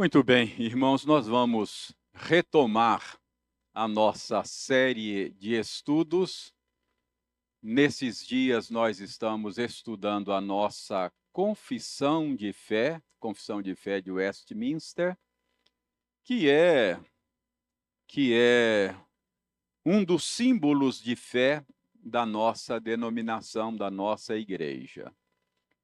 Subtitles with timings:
[0.00, 3.20] Muito bem, irmãos, nós vamos retomar
[3.74, 6.54] a nossa série de estudos.
[7.62, 15.18] Nesses dias nós estamos estudando a nossa confissão de fé, confissão de fé de Westminster,
[16.24, 16.98] que é
[18.06, 18.96] que é
[19.84, 21.62] um dos símbolos de fé
[21.94, 25.14] da nossa denominação, da nossa igreja.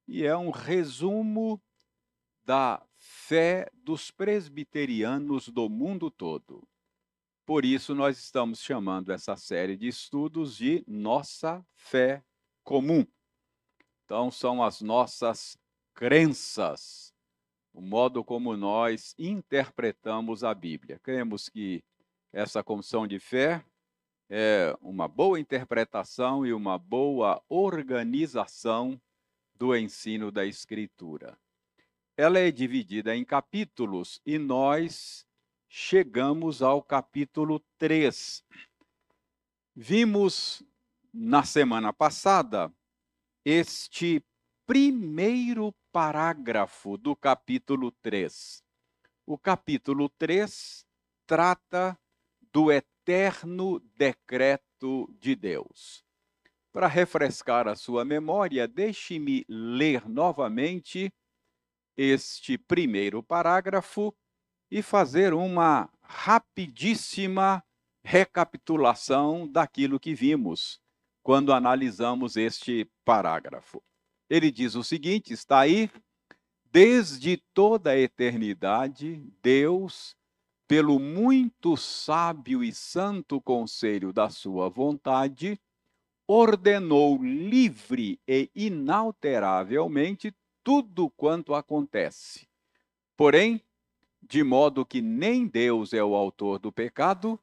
[0.08, 1.62] E é um resumo
[2.46, 6.66] da fé dos presbiterianos do mundo todo.
[7.46, 12.24] Por isso, nós estamos chamando essa série de estudos de Nossa Fé
[12.64, 13.06] Comum.
[14.04, 15.56] Então, são as nossas
[15.94, 17.14] crenças,
[17.72, 20.98] o modo como nós interpretamos a Bíblia.
[20.98, 21.84] Cremos que
[22.32, 23.64] essa confissão de fé
[24.28, 29.00] é uma boa interpretação e uma boa organização
[29.54, 31.38] do ensino da Escritura.
[32.18, 35.26] Ela é dividida em capítulos e nós
[35.68, 38.42] chegamos ao capítulo 3.
[39.74, 40.62] Vimos
[41.12, 42.72] na semana passada
[43.44, 44.24] este
[44.66, 48.64] primeiro parágrafo do capítulo 3.
[49.26, 50.86] O capítulo 3
[51.26, 51.98] trata
[52.50, 56.02] do eterno decreto de Deus.
[56.72, 61.12] Para refrescar a sua memória, deixe-me ler novamente
[61.96, 64.14] este primeiro parágrafo
[64.70, 67.62] e fazer uma rapidíssima
[68.04, 70.80] recapitulação daquilo que vimos
[71.22, 73.82] quando analisamos este parágrafo.
[74.30, 75.90] Ele diz o seguinte: está aí,
[76.70, 80.16] desde toda a eternidade, Deus,
[80.68, 85.60] pelo muito sábio e santo conselho da sua vontade,
[86.28, 90.34] ordenou livre e inalteravelmente
[90.66, 92.48] tudo quanto acontece.
[93.16, 93.62] Porém,
[94.20, 97.38] de modo que nem Deus é o autor do pecado,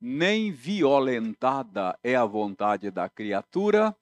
[0.00, 3.96] nem violentada é a vontade da criatura,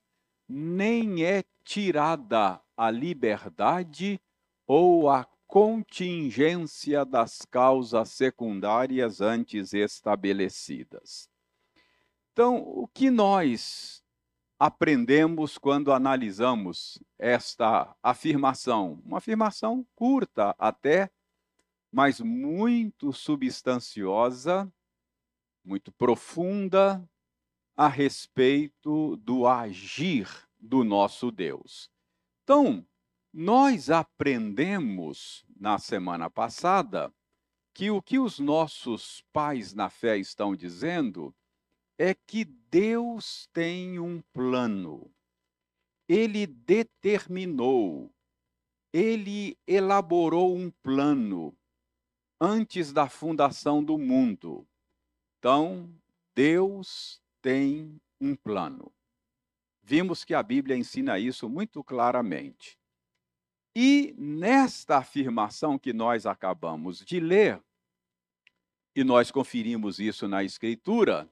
[0.47, 4.21] nem é tirada a liberdade
[4.67, 11.31] ou a contingência das causas secundárias antes estabelecidas.
[12.35, 14.05] Então, o que nós
[14.59, 19.01] aprendemos quando analisamos esta afirmação?
[19.05, 21.11] Uma afirmação curta até,
[21.93, 24.71] mas muito substanciosa,
[25.65, 27.09] muito profunda
[27.77, 31.91] a respeito do agir do nosso Deus.
[32.43, 32.85] Então,
[33.33, 37.13] nós aprendemos na semana passada
[37.73, 41.33] que o que os nossos pais na fé estão dizendo
[41.99, 45.13] é que Deus tem um plano.
[46.09, 48.11] Ele determinou,
[48.93, 51.55] ele elaborou um plano
[52.41, 54.67] antes da fundação do mundo.
[55.39, 55.93] Então,
[56.35, 58.93] Deus tem um plano.
[59.83, 62.79] Vimos que a Bíblia ensina isso muito claramente.
[63.75, 67.63] E nesta afirmação que nós acabamos de ler,
[68.95, 71.31] e nós conferimos isso na Escritura,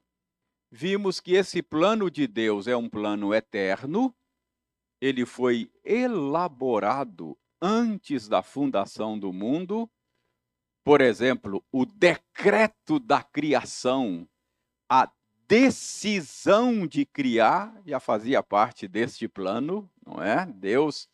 [0.71, 4.15] vimos que esse plano de Deus é um plano eterno,
[4.99, 9.89] ele foi elaborado antes da fundação do mundo.
[10.83, 14.27] Por exemplo, o decreto da criação,
[14.89, 15.11] a
[15.47, 20.45] decisão de criar já fazia parte deste plano, não é?
[20.45, 21.09] Deus,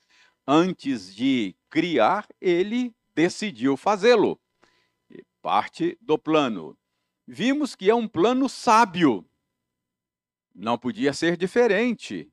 [0.47, 4.39] antes de criar, ele decidiu fazê-lo.
[5.41, 6.77] Parte do plano.
[7.27, 9.27] Vimos que é um plano sábio.
[10.53, 12.31] Não podia ser diferente.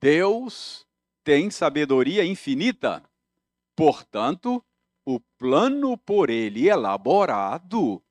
[0.00, 0.86] Deus
[1.24, 3.02] tem sabedoria infinita.
[3.74, 4.64] Portanto,
[5.04, 8.02] o plano por ele elaborado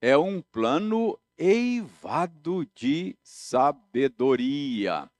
[0.00, 5.10] é um plano eivado de sabedoria.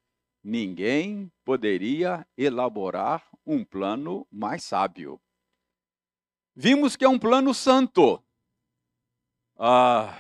[0.42, 5.20] Ninguém poderia elaborar um plano mais sábio.
[6.54, 8.22] Vimos que é um plano santo.
[9.56, 10.14] Ah,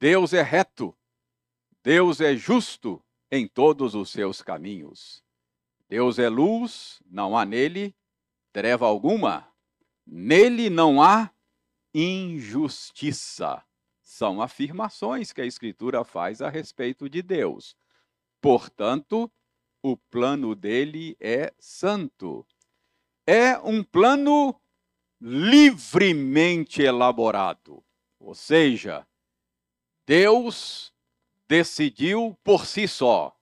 [0.00, 0.96] Deus é reto.
[1.88, 3.02] Deus é justo
[3.32, 5.24] em todos os seus caminhos.
[5.88, 7.96] Deus é luz, não há nele
[8.52, 9.50] treva alguma.
[10.06, 11.30] Nele não há
[11.94, 13.64] injustiça.
[14.02, 17.74] São afirmações que a Escritura faz a respeito de Deus.
[18.38, 19.32] Portanto,
[19.82, 22.46] o plano dele é santo.
[23.26, 24.54] É um plano
[25.18, 27.82] livremente elaborado.
[28.20, 29.08] Ou seja,
[30.06, 30.92] Deus
[31.48, 33.34] decidiu por si só.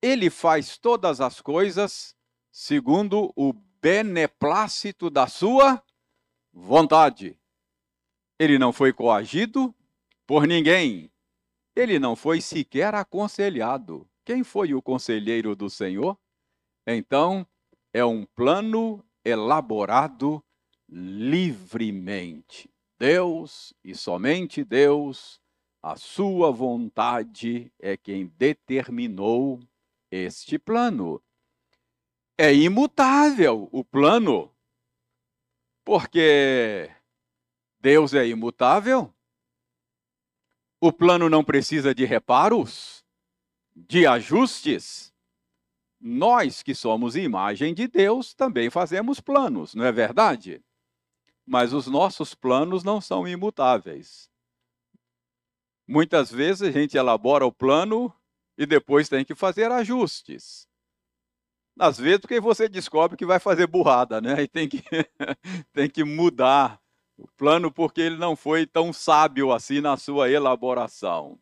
[0.00, 2.14] Ele faz todas as coisas
[2.52, 5.82] segundo o beneplácito da sua
[6.52, 7.38] vontade.
[8.38, 9.74] Ele não foi coagido
[10.26, 11.10] por ninguém.
[11.74, 14.08] Ele não foi sequer aconselhado.
[14.24, 16.16] Quem foi o conselheiro do Senhor?
[16.86, 17.46] Então,
[17.92, 20.42] é um plano elaborado
[20.88, 22.70] livremente.
[22.98, 25.40] Deus e somente Deus,
[25.84, 29.60] a sua vontade é quem determinou
[30.10, 31.22] este plano.
[32.38, 34.50] É imutável o plano,
[35.84, 36.90] porque
[37.78, 39.14] Deus é imutável.
[40.80, 43.04] O plano não precisa de reparos,
[43.76, 45.12] de ajustes.
[46.00, 50.64] Nós que somos imagem de Deus também fazemos planos, não é verdade?
[51.44, 54.32] Mas os nossos planos não são imutáveis.
[55.86, 58.12] Muitas vezes a gente elabora o plano
[58.56, 60.66] e depois tem que fazer ajustes.
[61.78, 64.42] Às vezes porque você descobre que vai fazer burrada, né?
[64.42, 64.82] E tem que,
[65.72, 66.80] tem que mudar
[67.18, 71.38] o plano porque ele não foi tão sábio assim na sua elaboração.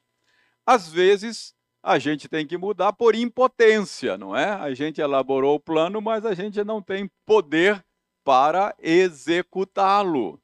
[0.66, 4.52] Às vezes, a gente tem que mudar por impotência, não é?
[4.52, 7.84] A gente elaborou o plano, mas a gente não tem poder
[8.24, 10.40] para executá-lo.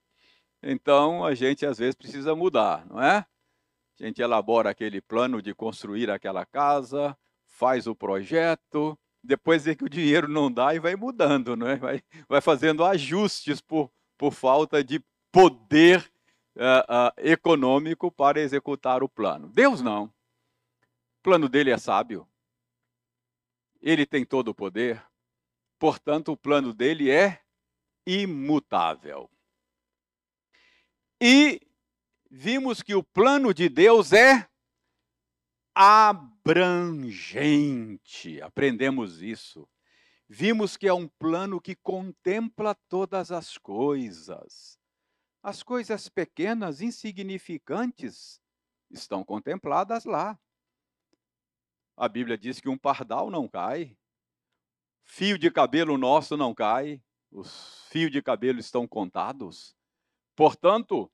[0.62, 3.24] Então, a gente às vezes precisa mudar, não é?
[4.00, 7.16] A gente elabora aquele plano de construir aquela casa,
[7.46, 11.76] faz o projeto, depois vê que o dinheiro não dá e vai mudando, não é?
[11.76, 15.02] Vai, vai fazendo ajustes por, por falta de
[15.32, 16.10] poder
[16.56, 19.48] uh, uh, econômico para executar o plano.
[19.48, 20.04] Deus não.
[20.04, 22.26] O plano dele é sábio.
[23.82, 25.04] Ele tem todo o poder.
[25.78, 27.40] Portanto, o plano dele é
[28.06, 29.28] imutável.
[31.20, 31.60] E
[32.30, 34.48] vimos que o plano de Deus é
[35.74, 36.40] abrangente.
[38.42, 39.68] Aprendemos isso.
[40.28, 44.78] Vimos que é um plano que contempla todas as coisas.
[45.42, 48.40] As coisas pequenas, insignificantes,
[48.90, 50.38] estão contempladas lá.
[51.96, 53.96] A Bíblia diz que um pardal não cai,
[55.04, 59.76] fio de cabelo nosso não cai, os fios de cabelo estão contados.
[60.36, 61.10] Portanto,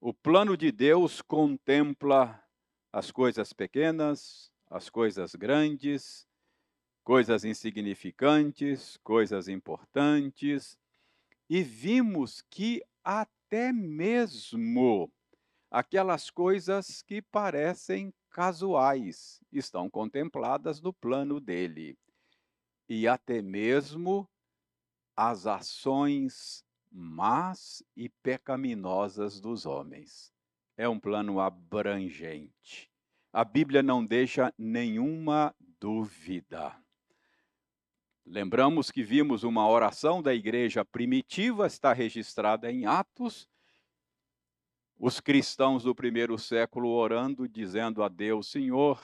[0.00, 2.42] o plano de Deus contempla
[2.90, 6.26] as coisas pequenas, as coisas grandes,
[7.04, 10.78] coisas insignificantes, coisas importantes,
[11.50, 15.12] e vimos que até mesmo
[15.70, 21.98] aquelas coisas que parecem casuais estão contempladas no plano dele.
[22.88, 24.28] E até mesmo
[25.14, 30.32] as ações más e pecaminosas dos homens.
[30.76, 32.90] É um plano abrangente.
[33.32, 36.74] A Bíblia não deixa nenhuma dúvida.
[38.26, 43.48] Lembramos que vimos uma oração da igreja primitiva, está registrada em Atos.
[44.98, 49.00] Os cristãos do primeiro século orando, dizendo a Deus: Senhor,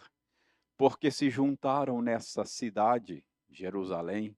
[0.76, 4.36] porque se juntaram nessa cidade, Jerusalém,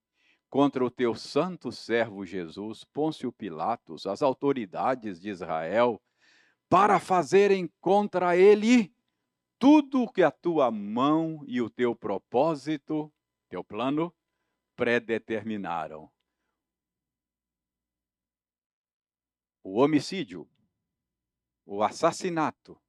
[0.48, 6.00] contra o teu santo servo Jesus, Pôncio Pilatos, as autoridades de Israel,
[6.68, 8.94] para fazerem contra ele
[9.58, 13.12] tudo o que a tua mão e o teu propósito,
[13.48, 14.14] teu plano,
[14.76, 16.10] predeterminaram.
[19.62, 20.48] O homicídio,
[21.66, 22.80] o assassinato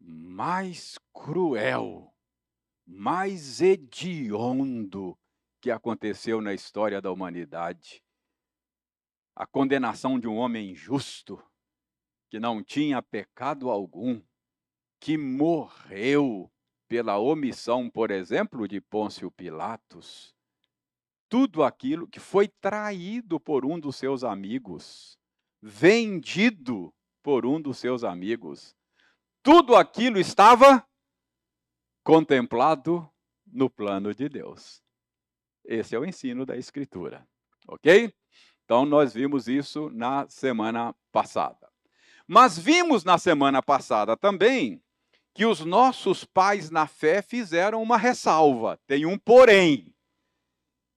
[0.00, 2.12] mais cruel,
[2.86, 5.16] mais hediondo
[5.60, 8.02] que aconteceu na história da humanidade.
[9.34, 11.42] A condenação de um homem justo,
[12.28, 14.22] que não tinha pecado algum,
[15.00, 16.50] que morreu
[16.88, 20.34] pela omissão, por exemplo, de Pôncio Pilatos,
[21.28, 25.18] tudo aquilo que foi traído por um dos seus amigos,
[25.60, 28.74] vendido por um dos seus amigos.
[29.42, 30.86] Tudo aquilo estava
[32.02, 33.08] contemplado
[33.46, 34.82] no plano de Deus.
[35.68, 37.28] Esse é o ensino da Escritura,
[37.68, 38.10] ok?
[38.64, 41.68] Então, nós vimos isso na semana passada.
[42.26, 44.82] Mas vimos na semana passada também
[45.34, 49.94] que os nossos pais na fé fizeram uma ressalva, tem um porém.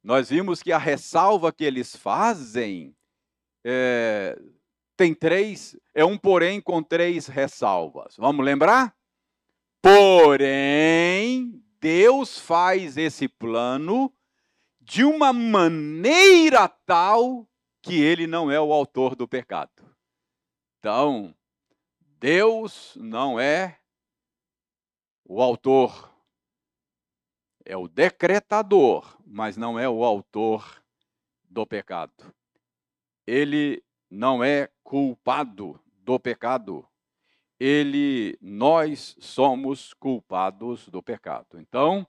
[0.01, 2.95] Nós vimos que a ressalva que eles fazem
[3.63, 4.39] é,
[4.95, 8.15] tem três, é um porém com três ressalvas.
[8.17, 8.95] Vamos lembrar?
[9.81, 14.11] Porém, Deus faz esse plano
[14.91, 17.47] de uma maneira tal
[17.81, 19.89] que ele não é o autor do pecado.
[20.77, 21.33] Então,
[22.19, 23.79] Deus não é
[25.23, 26.11] o autor
[27.63, 30.83] é o decretador, mas não é o autor
[31.49, 32.35] do pecado.
[33.25, 36.85] Ele não é culpado do pecado.
[37.57, 41.61] Ele, nós somos culpados do pecado.
[41.61, 42.05] Então,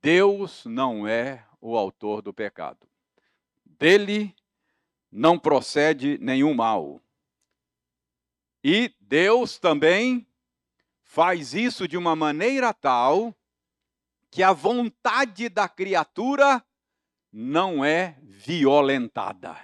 [0.00, 2.88] Deus não é o autor do pecado.
[3.64, 4.34] Dele
[5.10, 7.00] não procede nenhum mal.
[8.64, 10.26] E Deus também
[11.02, 13.34] faz isso de uma maneira tal
[14.30, 16.64] que a vontade da criatura
[17.32, 19.56] não é violentada.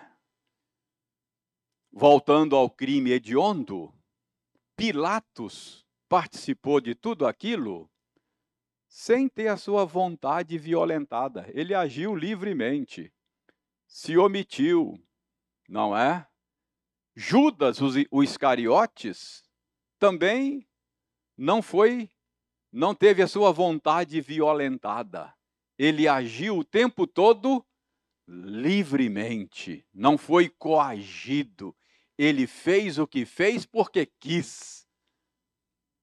[1.90, 3.92] Voltando ao crime hediondo,
[4.76, 7.90] Pilatos participou de tudo aquilo
[8.88, 11.48] sem ter a sua vontade violentada.
[11.52, 13.12] Ele agiu livremente,
[13.86, 14.98] se omitiu,
[15.68, 16.26] não é?
[17.14, 17.78] Judas,
[18.10, 19.44] o Iscariotes,
[19.98, 20.66] também
[21.36, 22.08] não foi,
[22.72, 25.34] não teve a sua vontade violentada.
[25.76, 27.64] Ele agiu o tempo todo
[28.26, 31.76] livremente, não foi coagido.
[32.16, 34.86] Ele fez o que fez porque quis.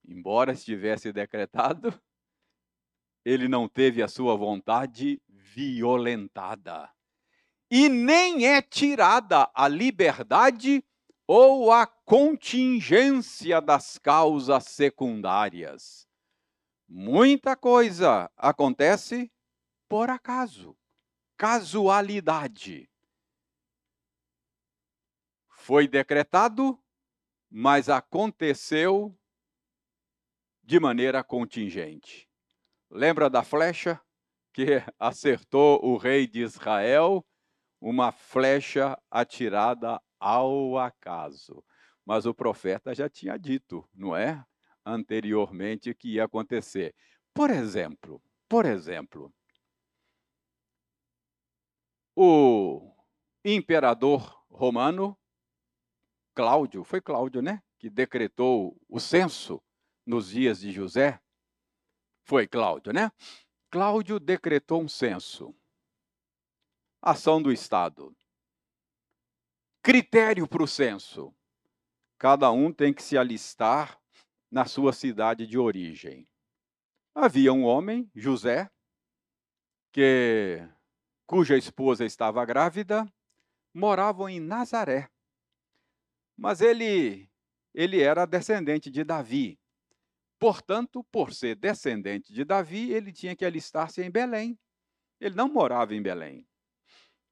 [0.08, 1.94] Embora estivesse decretado,
[3.26, 6.92] ele não teve a sua vontade violentada.
[7.70, 10.86] E nem é tirada a liberdade
[11.26, 16.08] ou a contingência das causas secundárias.
[16.88, 19.32] Muita coisa acontece
[19.90, 20.78] por acaso,
[21.36, 22.88] casualidade.
[25.48, 26.80] Foi decretado,
[27.50, 29.18] mas aconteceu
[30.64, 32.30] de maneira contingente.
[32.96, 34.00] Lembra da flecha
[34.54, 34.66] que
[34.98, 37.26] acertou o rei de Israel?
[37.82, 41.62] Uma flecha atirada ao acaso.
[42.06, 44.42] Mas o profeta já tinha dito, não é?
[44.86, 46.96] Anteriormente que ia acontecer.
[47.34, 49.34] Por exemplo, por exemplo,
[52.16, 52.96] o
[53.44, 55.20] imperador romano
[56.34, 59.62] Cláudio, foi Cláudio, né, que decretou o censo
[60.06, 61.20] nos dias de José.
[62.26, 63.12] Foi Cláudio, né?
[63.70, 65.56] Cláudio decretou um censo.
[67.00, 68.16] Ação do Estado.
[69.84, 71.32] Critério para o censo:
[72.18, 74.02] cada um tem que se alistar
[74.50, 76.28] na sua cidade de origem.
[77.14, 78.72] Havia um homem, José,
[79.92, 80.68] que
[81.28, 83.06] cuja esposa estava grávida,
[83.72, 85.12] moravam em Nazaré.
[86.36, 87.30] Mas ele
[87.72, 89.60] ele era descendente de Davi.
[90.38, 94.60] Portanto, por ser descendente de Davi, ele tinha que alistar-se em Belém.
[95.20, 96.46] Ele não morava em Belém.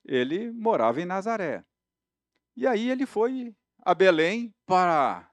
[0.06, 1.66] Ele morava em Nazaré.
[2.56, 5.30] E aí ele foi a Belém para,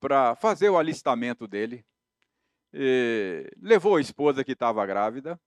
[0.00, 1.86] para fazer o alistamento dele.
[2.72, 5.40] E levou a esposa que estava grávida.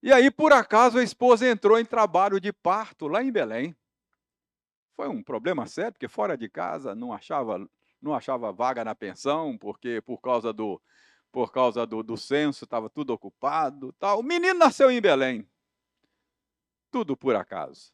[0.00, 3.74] E aí, por acaso, a esposa entrou em trabalho de parto lá em Belém.
[4.94, 7.68] Foi um problema sério, porque fora de casa não achava,
[8.04, 10.80] não achava vaga na pensão, porque por causa do,
[11.32, 13.92] por causa do, do censo estava tudo ocupado.
[13.94, 14.20] Tal.
[14.20, 15.48] O menino nasceu em Belém.
[16.90, 17.92] Tudo por acaso.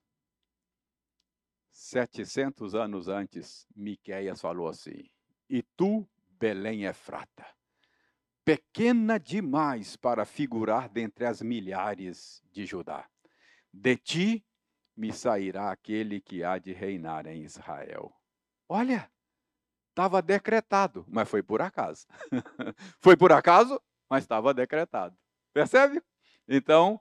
[1.70, 5.08] 700 anos antes, Miqueias falou assim:
[5.48, 7.46] E tu, Belém Efrata,
[8.44, 13.08] pequena demais para figurar dentre as milhares de Judá.
[13.72, 14.44] De ti
[14.96, 18.12] me sairá aquele que há de reinar em Israel.
[18.68, 19.10] Olha,
[20.00, 22.06] estava decretado, mas foi por acaso.
[23.00, 23.78] foi por acaso,
[24.08, 25.14] mas estava decretado.
[25.52, 26.02] Percebe?
[26.48, 26.98] Então,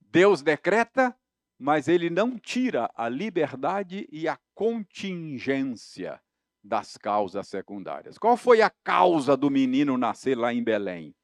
[0.00, 1.16] Deus decreta,
[1.56, 6.20] mas ele não tira a liberdade e a contingência
[6.64, 8.18] das causas secundárias.
[8.18, 11.14] Qual foi a causa do menino nascer lá em Belém?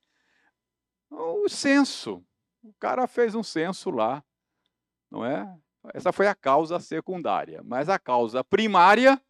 [1.10, 2.24] O censo.
[2.62, 4.22] O cara fez um censo lá,
[5.10, 5.52] não é?
[5.94, 9.20] Essa foi a causa secundária, mas a causa primária,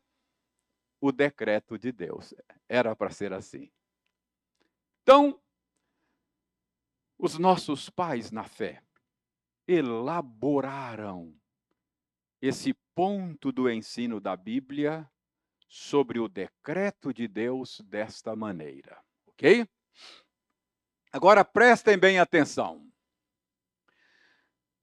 [1.00, 2.34] o decreto de Deus.
[2.68, 3.70] Era para ser assim.
[5.02, 5.40] Então,
[7.18, 8.82] os nossos pais na fé,
[9.66, 11.34] elaboraram
[12.40, 15.10] esse ponto do ensino da Bíblia
[15.68, 19.68] sobre o decreto de Deus desta maneira, ok?
[21.12, 22.86] Agora prestem bem atenção.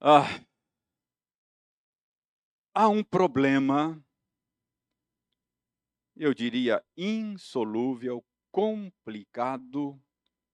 [0.02, 0.28] Ah,
[2.74, 4.04] há um problema,
[6.16, 10.00] eu diria insolúvel, complicado,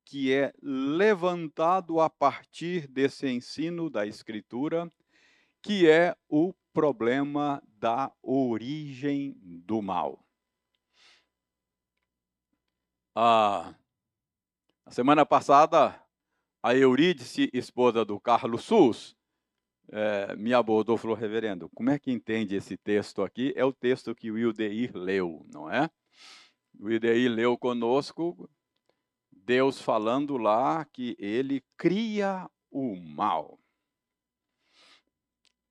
[0.05, 4.91] que é levantado a partir desse ensino da Escritura,
[5.61, 10.25] que é o problema da origem do mal.
[13.13, 13.75] Ah,
[14.85, 16.01] a semana passada,
[16.63, 19.15] a Eurídice, esposa do Carlos Sus,
[19.91, 23.53] é, me abordou falou, reverendo, como é que entende esse texto aqui?
[23.55, 25.89] É o texto que o Wildeir leu, não é?
[26.79, 28.49] O Wildeir leu conosco,
[29.31, 33.59] Deus falando lá que ele cria o mal.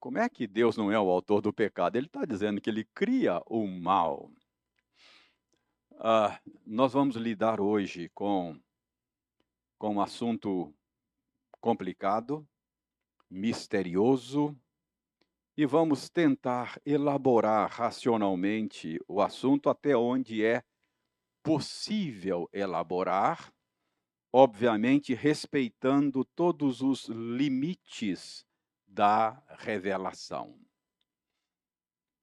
[0.00, 1.96] Como é que Deus não é o autor do pecado?
[1.96, 4.30] Ele está dizendo que ele cria o mal.
[6.00, 8.60] Ah, nós vamos lidar hoje com,
[9.76, 10.72] com um assunto
[11.60, 12.46] complicado,
[13.30, 14.56] misterioso,
[15.56, 20.62] e vamos tentar elaborar racionalmente o assunto até onde é
[21.42, 23.52] possível elaborar,
[24.32, 28.46] obviamente respeitando todos os limites
[28.86, 30.56] da revelação.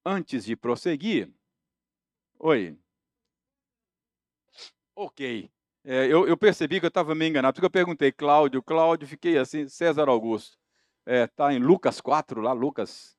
[0.06, 1.30] Antes de prosseguir,
[2.40, 2.78] oi.
[4.96, 5.52] Ok.
[5.84, 9.38] É, eu, eu, percebi que eu estava me enganando, porque eu perguntei Cláudio, Cláudio, fiquei
[9.38, 10.58] assim, César Augusto.
[11.06, 13.16] Está é, em Lucas 4, lá, Lucas.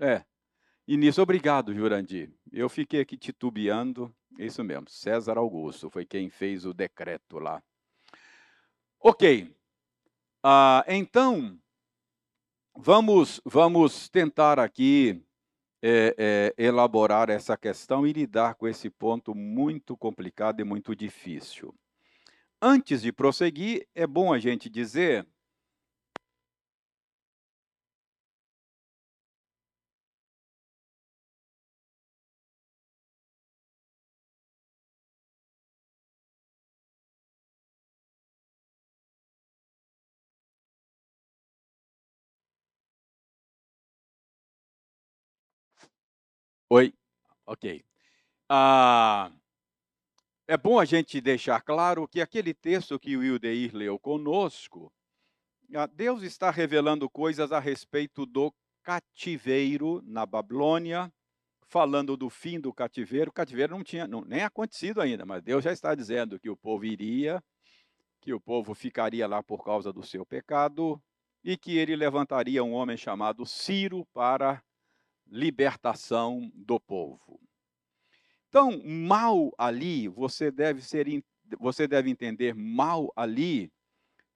[0.00, 0.24] É.
[0.86, 2.30] E nisso, obrigado, Jurandir.
[2.52, 7.62] Eu fiquei aqui titubeando, isso mesmo, César Augusto foi quem fez o decreto lá.
[9.00, 9.52] Ok.
[10.42, 11.58] Ah, então,
[12.78, 15.24] Vamos, vamos tentar aqui
[15.82, 16.14] é,
[16.58, 21.74] é, elaborar essa questão e lidar com esse ponto muito complicado e muito difícil.
[22.60, 25.26] Antes de prosseguir, é bom a gente dizer
[46.76, 46.92] Oi,
[47.46, 47.82] ok.
[48.50, 49.32] Ah,
[50.46, 54.92] é bom a gente deixar claro que aquele texto que o Wildeir leu conosco,
[55.74, 58.52] ah, Deus está revelando coisas a respeito do
[58.82, 61.10] cativeiro na Babilônia,
[61.62, 63.30] falando do fim do cativeiro.
[63.30, 66.56] O cativeiro não tinha não, nem acontecido ainda, mas Deus já está dizendo que o
[66.58, 67.42] povo iria,
[68.20, 71.02] que o povo ficaria lá por causa do seu pecado
[71.42, 74.62] e que ele levantaria um homem chamado Ciro para
[75.26, 77.40] libertação do povo.
[78.48, 81.06] Então, mal ali, você deve ser
[81.58, 83.70] você deve entender mal ali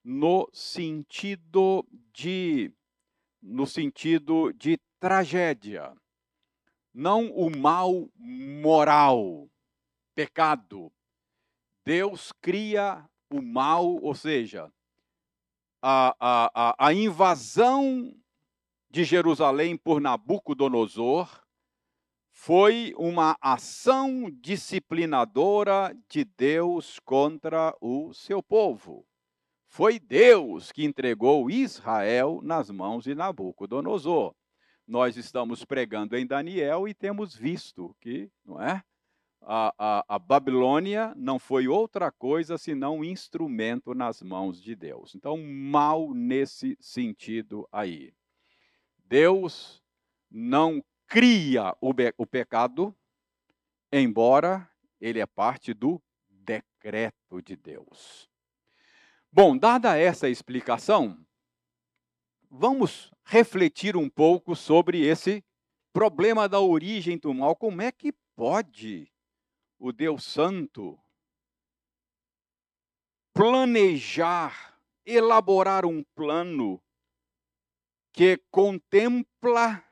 [0.03, 2.71] no sentido de
[3.41, 5.93] no sentido de tragédia.
[6.93, 9.49] Não o mal moral,
[10.13, 10.91] pecado.
[11.83, 14.71] Deus cria o mal, ou seja,
[15.81, 18.13] a, a, a, invasão
[18.91, 21.41] de Jerusalém por Nabucodonosor
[22.29, 29.05] foi uma ação disciplinadora de Deus contra o seu povo.
[29.65, 34.35] Foi Deus que entregou Israel nas mãos de Nabucodonosor.
[34.85, 38.83] Nós estamos pregando em Daniel e temos visto que, não é?
[39.41, 45.15] A, a, a, Babilônia não foi outra coisa senão um instrumento nas mãos de Deus.
[45.15, 48.13] Então, mal nesse sentido aí.
[49.11, 49.83] Deus
[50.31, 52.95] não cria o, o pecado,
[53.91, 54.71] embora
[55.01, 58.29] ele é parte do decreto de Deus.
[59.29, 61.27] Bom, dada essa explicação,
[62.49, 65.43] vamos refletir um pouco sobre esse
[65.91, 67.53] problema da origem do mal.
[67.53, 69.11] Como é que pode
[69.77, 70.97] o Deus Santo
[73.33, 76.81] planejar, elaborar um plano
[78.11, 79.83] que contempla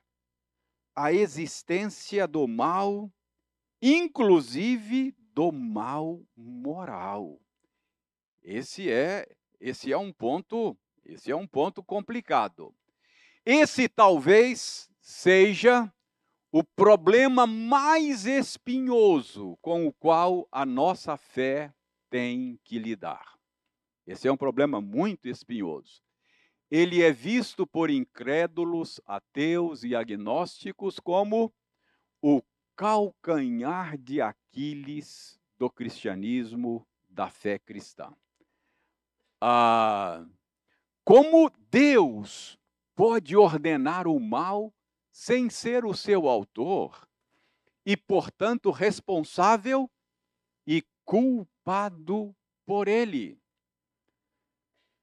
[0.95, 3.12] a existência do mal,
[3.82, 7.39] inclusive do mal moral.
[8.43, 9.25] Esse é
[9.60, 12.73] esse é um ponto, esse é um ponto complicado.
[13.45, 15.91] Esse talvez seja
[16.51, 21.73] o problema mais espinhoso com o qual a nossa fé
[22.10, 23.38] tem que lidar.
[24.08, 26.01] Esse é um problema muito espinhoso
[26.69, 31.51] ele é visto por incrédulos, ateus e agnósticos como
[32.21, 32.41] o
[32.75, 38.13] calcanhar de Aquiles do cristianismo, da fé cristã.
[39.41, 40.25] Ah,
[41.03, 42.58] como Deus
[42.95, 44.73] pode ordenar o mal
[45.12, 47.08] sem ser o seu autor
[47.86, 49.89] e, portanto, responsável
[50.67, 53.41] e culpado por ele?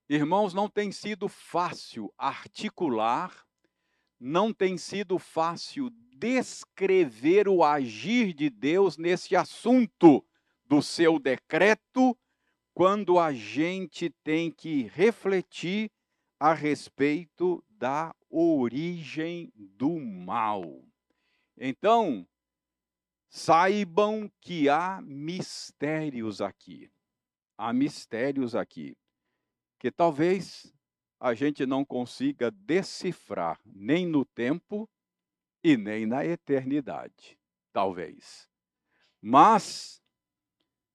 [0.08, 3.44] Irmãos, não tem sido fácil articular,
[4.20, 10.24] não tem sido fácil descrever o agir de Deus nesse assunto
[10.64, 12.16] do seu decreto,
[12.72, 15.90] quando a gente tem que refletir
[16.38, 20.84] a respeito da origem do mal.
[21.58, 22.24] Então,
[23.28, 26.88] saibam que há mistérios aqui.
[27.58, 28.96] Há mistérios aqui
[29.78, 30.72] que talvez
[31.18, 34.88] a gente não consiga decifrar nem no tempo
[35.62, 37.38] e nem na eternidade,
[37.72, 38.48] talvez.
[39.20, 40.00] Mas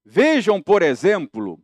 [0.05, 1.61] vejam, por exemplo,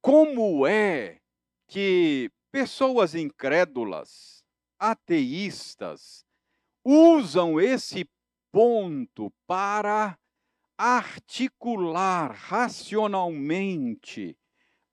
[0.00, 1.20] como é
[1.68, 4.44] que pessoas incrédulas,
[4.78, 6.24] ateístas,
[6.84, 8.08] usam esse
[8.50, 10.18] ponto para
[10.76, 14.36] articular racionalmente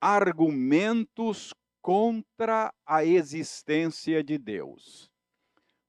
[0.01, 5.09] argumentos contra a existência de Deus.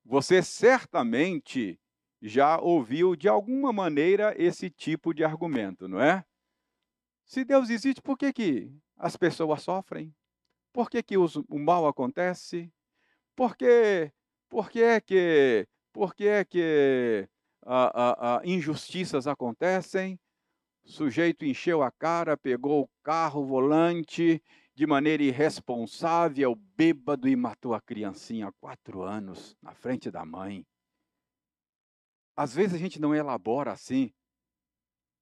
[0.04, 1.78] Você certamente
[2.20, 6.24] já ouviu de alguma maneira esse tipo de argumento, não é?
[7.24, 10.14] Se Deus existe, por que, que as pessoas sofrem?
[10.72, 12.72] Por que, que os, o mal acontece?
[13.36, 14.10] Por que,
[14.48, 17.28] por que, é que, por que, é que
[17.62, 20.18] a, a, a injustiças acontecem?
[20.88, 24.42] Sujeito encheu a cara, pegou o carro, o volante,
[24.74, 30.66] de maneira irresponsável, bêbado e matou a criancinha há quatro anos na frente da mãe.
[32.34, 34.10] Às vezes a gente não elabora assim,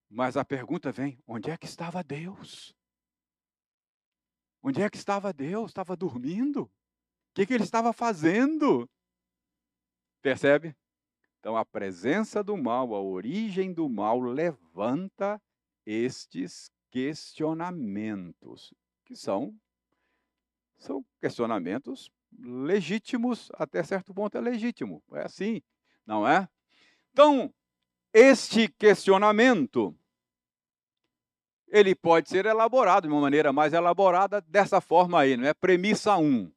[0.09, 2.73] mas a pergunta vem: onde é que estava Deus?
[4.63, 5.71] Onde é que estava Deus?
[5.71, 6.63] Estava dormindo?
[6.63, 6.71] O
[7.35, 8.89] que, que ele estava fazendo?
[10.23, 10.77] Percebe?
[11.41, 15.41] Então, a presença do mal, a origem do mal, levanta
[15.87, 19.55] estes questionamentos, que são,
[20.77, 25.63] são questionamentos legítimos, até certo ponto é legítimo, é assim,
[26.05, 26.49] não é?
[27.13, 27.55] Então,
[28.13, 29.97] este questionamento,
[31.69, 35.55] ele pode ser elaborado de uma maneira mais elaborada dessa forma aí, não é?
[35.55, 36.53] Premissa 1.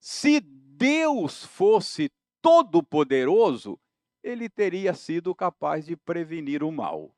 [0.00, 3.78] Se Deus fosse todo-poderoso,
[4.22, 7.14] ele teria sido capaz de prevenir o mal.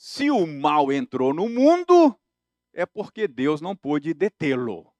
[0.00, 2.16] Se o mal entrou no mundo,
[2.72, 4.94] é porque Deus não pôde detê-lo.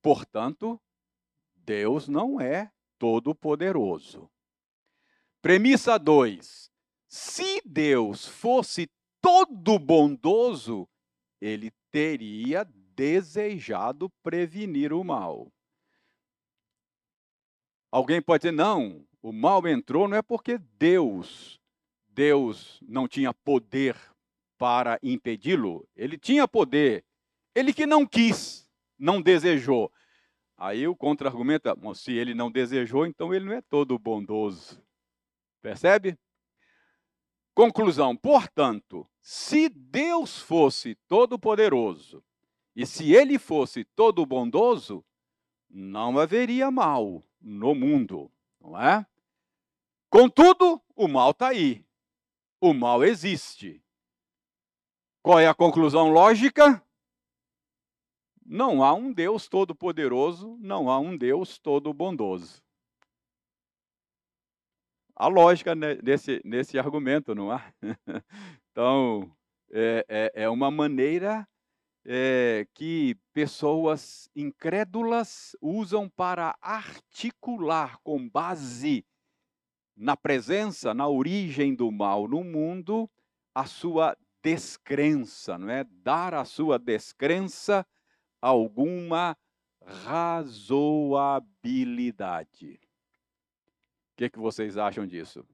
[0.00, 0.80] Portanto,
[1.56, 4.30] Deus não é todo-poderoso.
[5.42, 6.70] Premissa 2.
[7.08, 8.88] Se Deus fosse
[9.20, 10.88] todo bondoso,
[11.40, 12.62] ele teria
[12.94, 15.52] desejado prevenir o mal.
[17.90, 21.60] Alguém pode dizer, não, o mal entrou não é porque Deus,
[22.08, 24.13] Deus não tinha poder
[24.64, 25.86] para impedi-lo.
[25.94, 27.04] Ele tinha poder,
[27.54, 28.66] ele que não quis,
[28.98, 29.92] não desejou.
[30.56, 34.82] Aí o contra-argumento, é, se ele não desejou, então ele não é todo bondoso.
[35.60, 36.18] Percebe?
[37.52, 42.24] Conclusão: portanto, se Deus fosse todo-poderoso
[42.74, 45.04] e se ele fosse todo bondoso,
[45.68, 49.04] não haveria mal no mundo, não é?
[50.08, 51.84] Contudo, o mal está aí.
[52.58, 53.83] O mal existe.
[55.24, 56.80] Qual é a conclusão lógica?
[58.46, 62.64] Não há um Deus todo-poderoso, não há um Deus todo-bondoso
[65.16, 67.64] a lógica nesse, nesse argumento, não há?
[68.70, 69.30] então,
[69.70, 71.46] é, é, é, uma maneira
[72.04, 79.04] é, que pessoas incrédulas usam para articular com base
[79.96, 83.08] na presença, na origem do mal no mundo,
[83.54, 85.84] a sua descrença, não é?
[85.84, 87.86] Dar à sua descrença
[88.42, 89.34] alguma
[89.82, 92.78] razoabilidade.
[94.12, 95.48] O que, que vocês acham disso?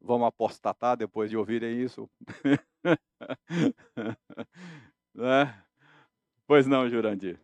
[0.00, 2.08] Vamos apostatar depois de ouvirem isso?
[5.14, 5.62] né?
[6.46, 7.38] Pois não, Jurandir.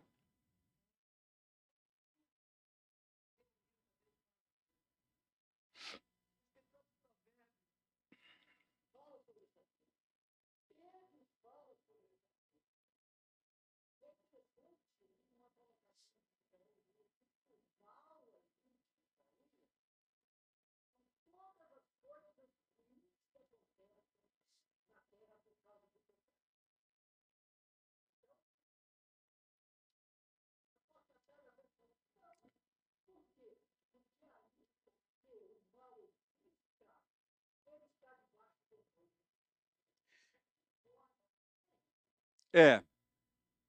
[42.53, 42.83] É.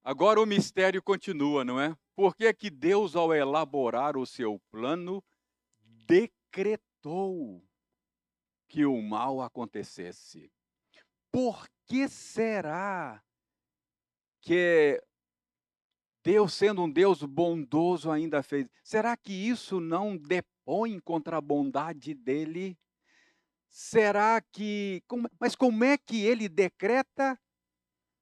[0.03, 1.97] Agora o mistério continua, não é?
[2.15, 5.23] Por que, é que Deus, ao elaborar o seu plano,
[6.07, 7.61] decretou
[8.67, 10.51] que o mal acontecesse?
[11.31, 13.21] Por que será
[14.39, 15.01] que
[16.23, 18.67] Deus, sendo um Deus bondoso, ainda fez.
[18.83, 22.77] Será que isso não depõe contra a bondade dele?
[23.69, 25.03] Será que.
[25.39, 27.39] Mas como é que ele decreta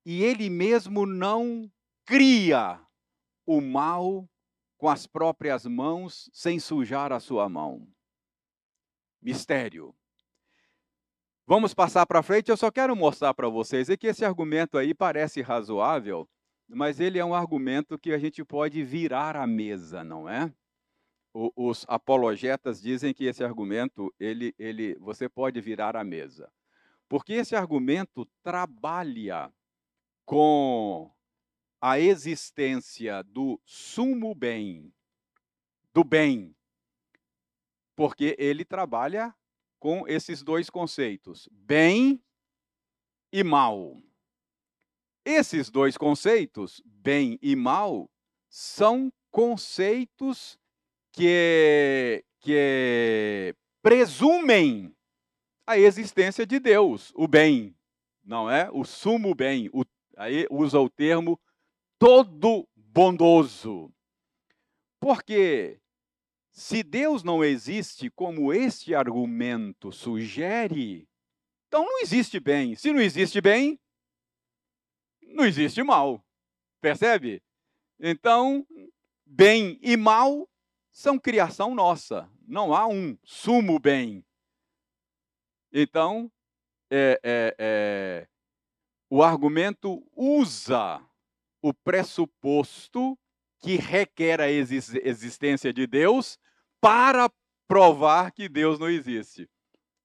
[0.05, 1.71] e ele mesmo não
[2.05, 2.79] cria
[3.45, 4.29] o mal
[4.77, 7.87] com as próprias mãos, sem sujar a sua mão?
[9.21, 9.95] Mistério.
[11.45, 12.49] Vamos passar para frente.
[12.49, 16.27] Eu só quero mostrar para vocês que esse argumento aí parece razoável,
[16.67, 20.53] mas ele é um argumento que a gente pode virar a mesa, não é?
[21.33, 26.51] os apologetas dizem que esse argumento ele, ele, você pode virar a mesa,
[27.09, 29.51] porque esse argumento trabalha
[30.25, 31.11] com
[31.81, 34.93] a existência do sumo bem,
[35.93, 36.55] do bem,
[37.95, 39.35] porque ele trabalha
[39.79, 42.23] com esses dois conceitos, bem
[43.31, 44.01] e mal.
[45.25, 48.09] Esses dois conceitos, bem e mal,
[48.49, 50.57] são conceitos
[51.11, 54.95] que, que presumem
[55.67, 57.75] a existência de Deus, o bem,
[58.23, 58.69] não é?
[58.71, 59.69] O sumo bem.
[59.73, 59.83] O,
[60.17, 61.39] aí usa o termo
[61.97, 63.93] todo bondoso.
[64.99, 65.79] Porque
[66.51, 71.07] se Deus não existe como este argumento sugere,
[71.67, 72.75] então não existe bem.
[72.75, 73.79] Se não existe bem,
[75.21, 76.23] não existe mal.
[76.79, 77.41] Percebe?
[77.99, 78.65] Então,
[79.25, 80.47] bem e mal
[80.91, 82.29] são criação nossa.
[82.47, 84.23] Não há um sumo bem.
[85.71, 86.31] Então,
[86.91, 88.27] é, é, é,
[89.15, 90.99] o argumento usa
[91.61, 93.15] o pressuposto
[93.59, 96.39] que requer a existência de Deus
[96.81, 97.31] para
[97.67, 99.47] provar que Deus não existe.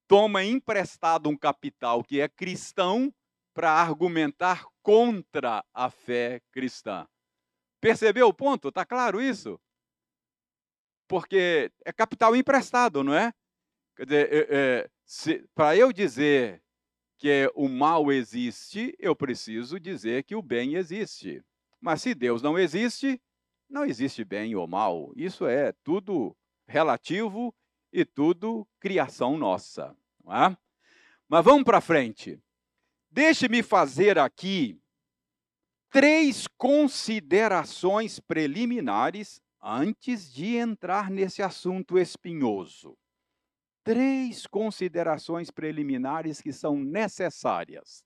[0.07, 3.11] Toma emprestado um capital que é cristão
[3.51, 7.07] para argumentar contra a fé cristã.
[7.81, 8.67] Percebeu o ponto?
[8.67, 9.59] Está claro isso?
[11.07, 13.33] Porque é capital emprestado, não é?
[13.95, 16.61] Quer dizer, é, é, para eu dizer
[17.19, 21.43] que o mal existe, eu preciso dizer que o bem existe.
[21.79, 23.21] Mas se Deus não existe,
[23.69, 25.11] não existe bem ou mal.
[25.17, 27.53] Isso é tudo relativo
[27.91, 29.93] e tudo criação nossa.
[30.27, 30.55] É?
[31.27, 32.39] Mas vamos para frente.
[33.11, 34.79] Deixe-me fazer aqui
[35.89, 42.97] três considerações preliminares antes de entrar nesse assunto espinhoso.
[43.89, 48.03] Três considerações preliminares que são necessárias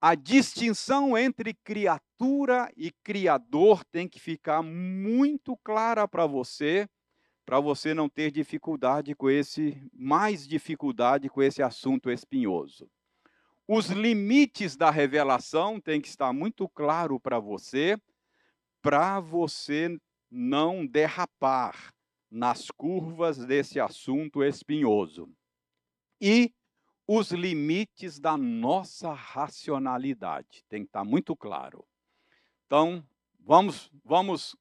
[0.00, 6.88] a distinção entre criatura e criador tem que ficar muito clara para você,
[7.44, 12.90] para você não ter dificuldade com esse, mais dificuldade com esse assunto espinhoso.
[13.68, 18.00] Os limites da revelação têm que estar muito claro para você,
[18.80, 19.98] para você
[20.30, 21.92] não derrapar
[22.30, 25.28] nas curvas desse assunto espinhoso.
[26.20, 26.54] E
[27.06, 30.64] os limites da nossa racionalidade.
[30.68, 31.84] Tem que estar muito claro.
[32.66, 33.04] Então,
[33.40, 34.56] vamos, vamos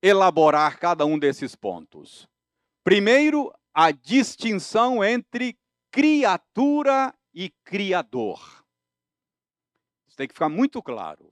[0.00, 2.26] elaborar cada um desses pontos.
[2.82, 5.58] Primeiro, a distinção entre
[5.90, 8.64] criatura e criador.
[10.06, 11.30] Isso tem que ficar muito claro.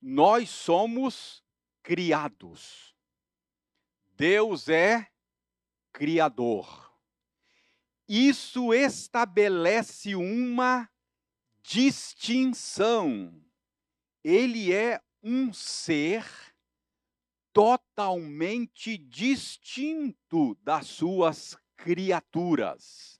[0.00, 1.42] Nós somos
[1.82, 2.91] criados.
[4.22, 5.08] Deus é
[5.92, 6.82] criador
[8.14, 10.86] isso estabelece uma
[11.62, 13.34] distinção.
[14.22, 16.26] Ele é um ser
[17.54, 23.18] totalmente distinto das suas criaturas.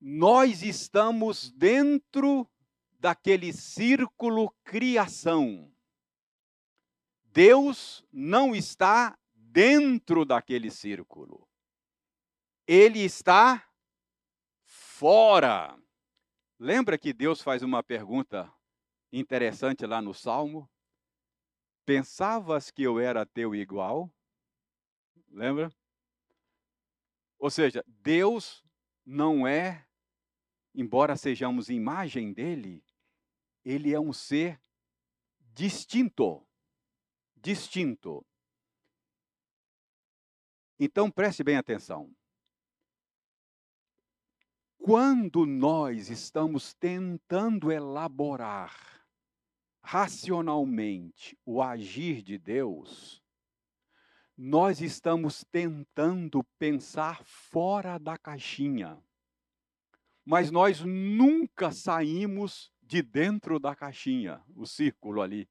[0.00, 2.50] Nós estamos dentro
[2.98, 5.70] daquele círculo criação.
[7.24, 9.18] Deus não está
[9.52, 11.46] dentro daquele círculo
[12.66, 13.68] ele está
[14.64, 15.78] fora.
[16.58, 18.50] Lembra que Deus faz uma pergunta
[19.12, 20.70] interessante lá no Salmo?
[21.84, 24.10] Pensavas que eu era teu igual?
[25.28, 25.70] Lembra?
[27.38, 28.64] Ou seja, Deus
[29.04, 29.86] não é,
[30.74, 32.82] embora sejamos imagem dele,
[33.64, 34.58] ele é um ser
[35.52, 36.46] distinto.
[37.36, 38.24] Distinto.
[40.84, 42.12] Então preste bem atenção.
[44.78, 49.06] Quando nós estamos tentando elaborar
[49.80, 53.22] racionalmente o agir de Deus,
[54.36, 59.00] nós estamos tentando pensar fora da caixinha.
[60.24, 65.48] Mas nós nunca saímos de dentro da caixinha, o círculo ali.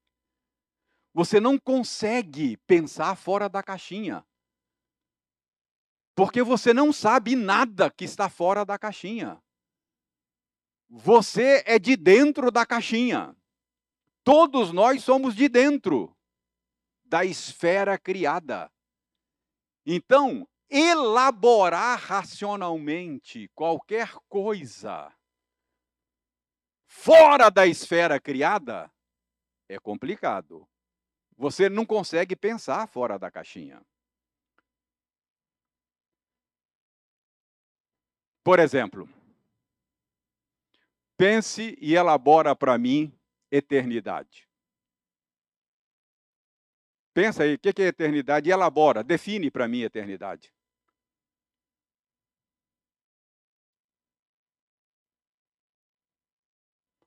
[1.14, 4.22] Você não consegue pensar fora da caixinha.
[6.14, 9.42] Porque você não sabe nada que está fora da caixinha.
[10.88, 13.34] Você é de dentro da caixinha.
[14.22, 16.14] Todos nós somos de dentro
[17.04, 18.70] da esfera criada.
[19.84, 25.12] Então, elaborar racionalmente qualquer coisa
[26.86, 28.90] fora da esfera criada
[29.68, 30.68] é complicado.
[31.36, 33.82] Você não consegue pensar fora da caixinha.
[38.44, 39.08] Por exemplo,
[41.16, 43.16] pense e elabora para mim
[43.50, 44.48] eternidade.
[47.14, 48.50] Pensa aí, o que é eternidade?
[48.50, 50.52] Elabora, define para mim eternidade.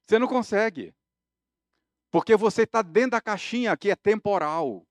[0.05, 0.93] Você não consegue.
[2.11, 4.87] Porque você está dentro da caixinha que é temporal.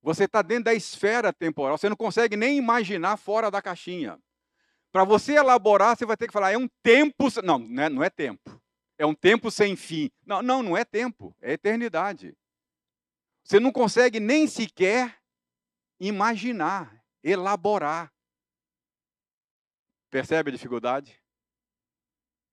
[0.00, 1.76] Você está dentro da esfera temporal.
[1.76, 4.22] Você não consegue nem imaginar fora da caixinha.
[4.96, 7.26] Para você elaborar, você vai ter que falar, é um tempo.
[7.44, 8.58] Não, não é, não é tempo.
[8.96, 10.10] É um tempo sem fim.
[10.24, 11.36] Não, não, não é tempo.
[11.38, 12.34] É eternidade.
[13.44, 15.22] Você não consegue nem sequer
[16.00, 18.10] imaginar, elaborar.
[20.08, 21.22] Percebe a dificuldade?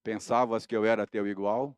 [0.03, 1.73] Pensavas que eu era teu igual?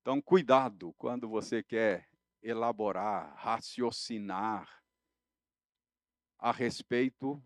[0.00, 2.08] Então, cuidado quando você quer
[2.40, 4.80] elaborar, raciocinar
[6.38, 7.42] a respeito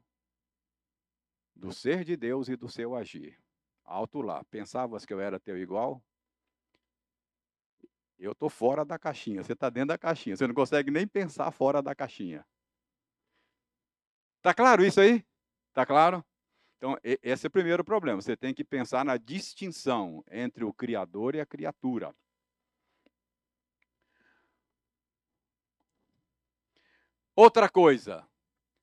[1.59, 3.37] do ser de Deus e do seu agir.
[3.85, 4.45] Alto lá.
[4.45, 6.03] Pensavas que eu era teu igual?
[8.19, 9.43] Eu estou fora da caixinha.
[9.43, 10.37] Você está dentro da caixinha.
[10.37, 12.47] Você não consegue nem pensar fora da caixinha.
[14.41, 15.25] Tá claro isso aí?
[15.73, 16.25] Tá claro?
[16.77, 18.21] Então, esse é o primeiro problema.
[18.21, 22.15] Você tem que pensar na distinção entre o Criador e a criatura.
[27.35, 28.28] Outra coisa,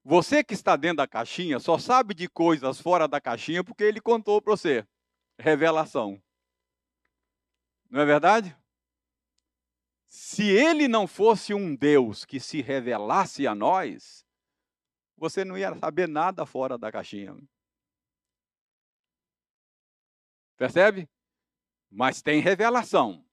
[0.08, 4.00] você que está dentro da caixinha só sabe de coisas fora da caixinha porque ele
[4.00, 4.88] contou para você.
[5.39, 6.22] Revelação.
[7.89, 8.56] Não é verdade?
[10.06, 14.24] Se ele não fosse um Deus que se revelasse a nós,
[15.18, 17.36] você não ia saber nada fora da caixinha.
[20.56, 21.10] Percebe?
[21.89, 23.26] Mas tem revelação.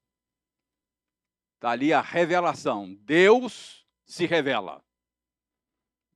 [1.56, 2.94] Está ali a revelação.
[2.94, 4.82] Deus se revela.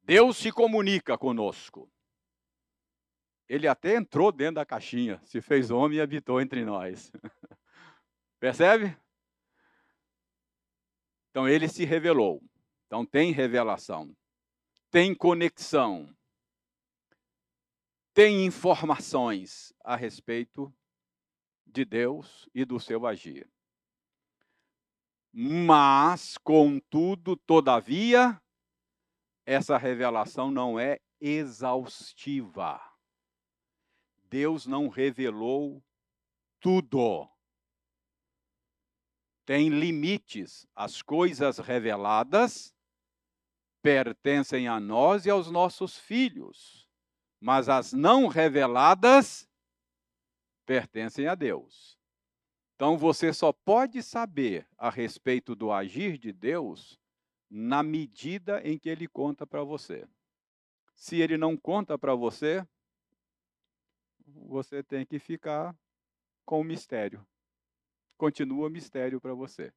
[0.07, 1.91] Deus se comunica conosco.
[3.49, 7.11] Ele até entrou dentro da caixinha, se fez homem e habitou entre nós.
[8.39, 8.97] Percebe?
[11.29, 12.41] Então ele se revelou.
[12.87, 14.17] Então tem revelação.
[14.93, 16.17] Tem conexão.
[18.15, 20.73] Tem informações a respeito
[21.67, 23.51] de Deus e do seu agir.
[25.33, 28.41] Mas, contudo, todavia,
[29.47, 32.81] essa revelação não é exaustiva.
[34.29, 35.81] Deus não revelou
[36.61, 37.31] tudo.
[39.45, 40.67] Tem limites.
[40.75, 42.75] As coisas reveladas
[43.81, 46.91] pertencem a nós e aos nossos filhos,
[47.41, 49.49] mas as não reveladas
[50.67, 51.97] pertencem a Deus.
[52.75, 56.99] Então você só pode saber a respeito do agir de Deus
[57.51, 60.07] na medida em que ele conta para você.
[60.95, 62.67] Se ele não conta para você,
[64.27, 65.77] você tem que ficar
[66.45, 67.27] com o mistério.
[68.17, 69.73] Continua mistério para você.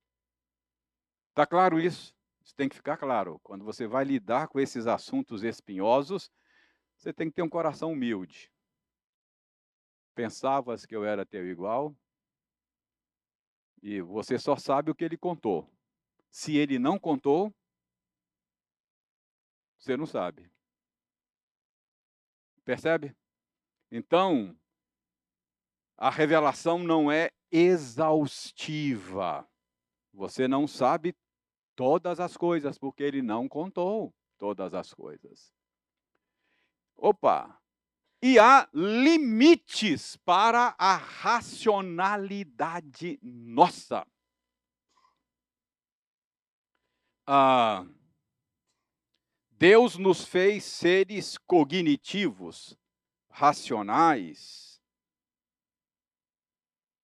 [1.34, 2.16] Tá claro isso?
[2.42, 3.40] Isso tem que ficar claro.
[3.44, 6.32] Quando você vai lidar com esses assuntos espinhosos,
[6.98, 8.52] você tem que ter um coração humilde.
[10.16, 11.96] Pensavas que eu era teu igual?
[13.82, 15.70] E você só sabe o que ele contou.
[16.32, 17.54] Se ele não contou,
[19.80, 20.50] você não sabe.
[22.64, 23.16] Percebe?
[23.92, 24.56] Então,
[25.98, 29.46] a revelação não é exaustiva.
[30.14, 31.14] Você não sabe
[31.76, 35.54] todas as coisas, porque ele não contou todas as coisas.
[36.96, 37.62] Opa,
[38.22, 44.06] e há limites para a racionalidade nossa.
[47.26, 47.86] Ah,
[49.60, 52.80] Deus nos fez seres cognitivos,
[53.30, 54.82] racionais.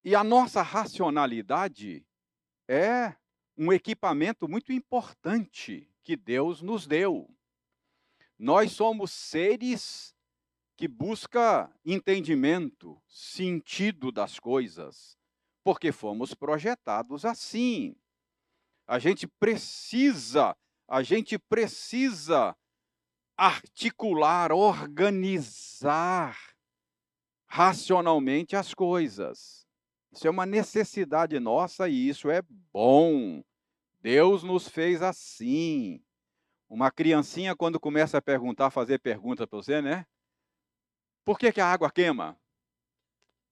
[0.05, 2.07] E a nossa racionalidade
[2.65, 3.13] é
[3.57, 7.29] um equipamento muito importante que Deus nos deu.
[8.39, 10.15] Nós somos seres
[10.77, 15.17] que busca entendimento, sentido das coisas,
[15.61, 17.97] porque fomos projetados assim.
[18.87, 20.55] A gente precisa,
[20.87, 22.55] a gente precisa
[23.37, 26.37] articular, organizar
[27.47, 29.65] racionalmente as coisas.
[30.11, 33.43] Isso é uma necessidade nossa e isso é bom.
[34.01, 36.01] Deus nos fez assim.
[36.69, 40.05] Uma criancinha, quando começa a perguntar, fazer pergunta para você, né?
[41.23, 42.37] Por que, que a água queima?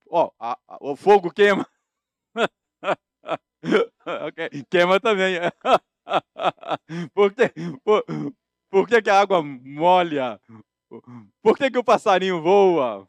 [0.09, 1.67] Ó, oh, o fogo queima.
[4.27, 4.49] okay.
[4.69, 5.35] Queima também.
[7.13, 7.49] por, que,
[7.83, 8.05] por,
[8.69, 10.39] por que, que a água molha?
[11.41, 13.07] Por que, que o passarinho voa?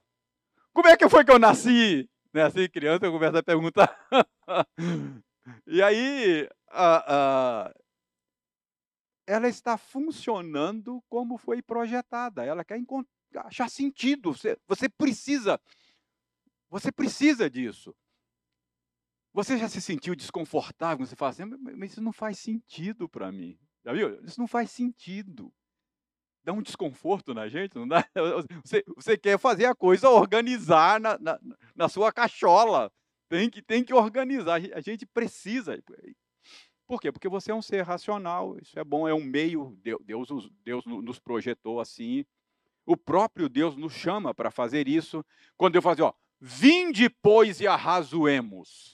[0.72, 2.08] Como é que foi que eu nasci?
[2.32, 2.42] Né?
[2.42, 3.96] Assim, criança, eu começo a perguntar.
[5.66, 7.74] e aí, a, a,
[9.26, 12.44] ela está funcionando como foi projetada.
[12.44, 12.80] Ela quer
[13.36, 14.32] achar sentido.
[14.32, 15.60] Você, você precisa,
[16.68, 17.94] você precisa disso.
[19.34, 21.04] Você já se sentiu desconfortável?
[21.04, 21.44] Você fala assim,
[21.76, 23.58] mas isso não faz sentido para mim.
[23.84, 24.24] Já viu?
[24.24, 25.52] Isso não faz sentido.
[26.44, 28.06] Dá um desconforto na gente, não dá?
[28.64, 31.40] Você, você quer fazer a coisa organizar na, na,
[31.74, 32.92] na sua cachola.
[33.28, 34.60] Tem que, tem que organizar.
[34.72, 35.82] A gente precisa.
[36.86, 37.10] Por quê?
[37.10, 40.28] Porque você é um ser racional, isso é bom, é um meio, Deus,
[40.62, 42.24] Deus nos projetou assim.
[42.84, 45.24] O próprio Deus nos chama para fazer isso.
[45.56, 48.93] Quando eu falo assim, ó, vinde, pois, e arrazoemos.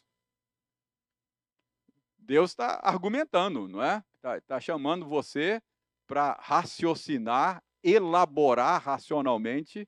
[2.31, 4.05] Deus está argumentando, não é?
[4.15, 5.61] Está tá chamando você
[6.07, 9.85] para raciocinar, elaborar racionalmente,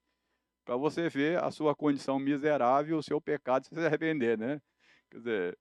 [0.64, 4.61] para você ver a sua condição miserável, o seu pecado, se arrepender, né?
[5.09, 5.59] Quer dizer,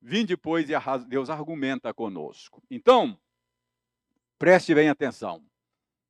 [0.00, 0.72] vim depois e
[1.06, 2.62] Deus argumenta conosco.
[2.70, 3.20] Então,
[4.38, 5.44] preste bem atenção.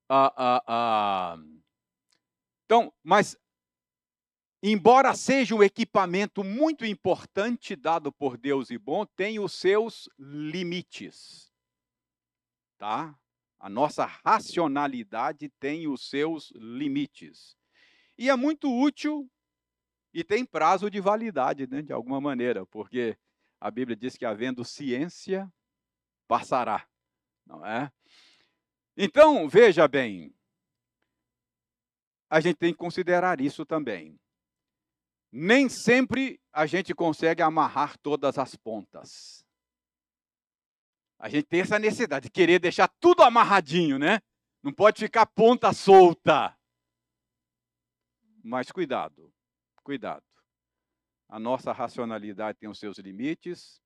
[0.09, 1.39] Ah, ah, ah.
[2.65, 3.37] Então, mas
[4.71, 11.53] embora seja um equipamento muito importante dado por Deus e bom, tem os seus limites.
[12.77, 13.17] Tá?
[13.61, 17.57] A nossa racionalidade tem os seus limites.
[18.19, 19.31] E é muito útil
[20.13, 23.17] e tem prazo de validade, né, de alguma maneira, porque
[23.61, 25.49] a Bíblia diz que havendo ciência,
[26.27, 26.89] passará,
[27.47, 27.93] não é?
[28.97, 30.35] Então, veja bem,
[32.29, 34.19] a gente tem que considerar isso também
[35.39, 39.45] nem sempre a gente consegue amarrar todas as pontas.
[41.19, 44.21] A gente tem essa necessidade de querer deixar tudo amarradinho, né?
[44.63, 46.57] Não pode ficar ponta solta.
[48.43, 49.31] Mas cuidado,
[49.83, 50.25] cuidado.
[51.29, 53.79] A nossa racionalidade tem os seus limites.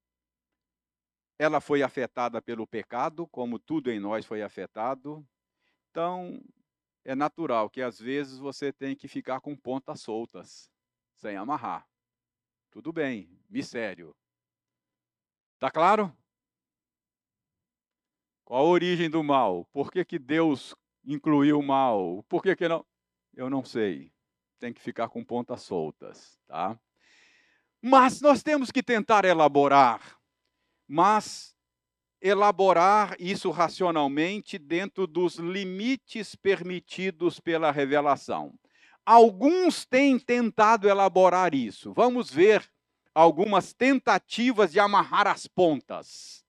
[1.37, 5.27] Ela foi afetada pelo pecado, como tudo em nós foi afetado.
[5.91, 6.41] Então,
[7.05, 10.71] é natural que às vezes você tem que ficar com pontas soltas
[11.21, 11.87] sem amarrar.
[12.71, 14.17] Tudo bem, mistério.
[15.59, 16.17] Tá claro?
[18.43, 19.67] Qual a origem do mal?
[19.67, 22.25] Por que, que Deus incluiu o mal?
[22.29, 22.85] Por que, que não?
[23.35, 24.11] Eu não sei.
[24.59, 26.79] Tem que ficar com pontas soltas, tá?
[27.83, 30.19] Mas nós temos que tentar elaborar.
[30.89, 31.55] Mas
[32.21, 38.59] elaborar isso racionalmente dentro dos limites permitidos pela revelação.
[39.13, 41.93] Alguns têm tentado elaborar isso.
[41.93, 42.71] Vamos ver
[43.13, 46.45] algumas tentativas de amarrar as pontas.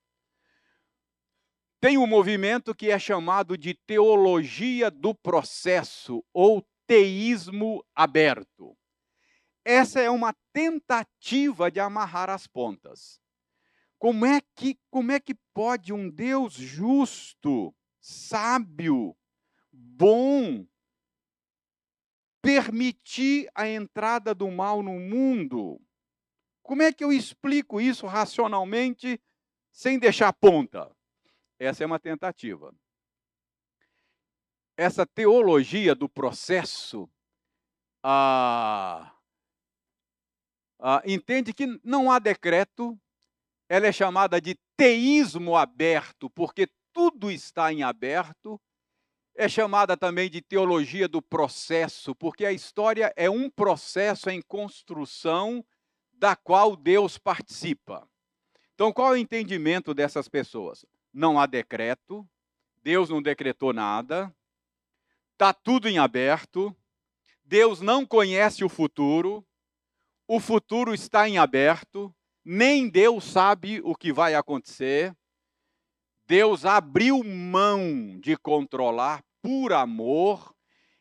[1.80, 8.78] Tem um movimento que é chamado de teologia do processo ou teísmo aberto.
[9.66, 13.20] Essa é uma tentativa de amarrar as pontas.
[13.97, 19.18] Como é que como é que pode um Deus justo, sábio,
[19.72, 20.64] bom,
[22.42, 25.80] permitir a entrada do mal no mundo.
[26.64, 29.22] Como é que eu explico isso racionalmente
[29.72, 30.92] sem deixar ponta?
[31.60, 32.74] Essa é uma tentativa.
[34.76, 37.10] Essa teologia do processo
[38.04, 39.14] ah,
[40.80, 43.00] ah, entende que não há decreto,
[43.70, 48.60] ela é chamada de teísmo aberto, porque tudo está em aberto
[49.42, 55.66] é chamada também de teologia do processo, porque a história é um processo em construção
[56.14, 58.08] da qual Deus participa.
[58.76, 60.86] Então, qual é o entendimento dessas pessoas?
[61.12, 62.24] Não há decreto,
[62.84, 64.32] Deus não decretou nada,
[65.32, 66.76] está tudo em aberto,
[67.44, 69.44] Deus não conhece o futuro,
[70.28, 72.14] o futuro está em aberto,
[72.46, 75.18] nem Deus sabe o que vai acontecer.
[76.28, 80.56] Deus abriu mão de controlar por amor.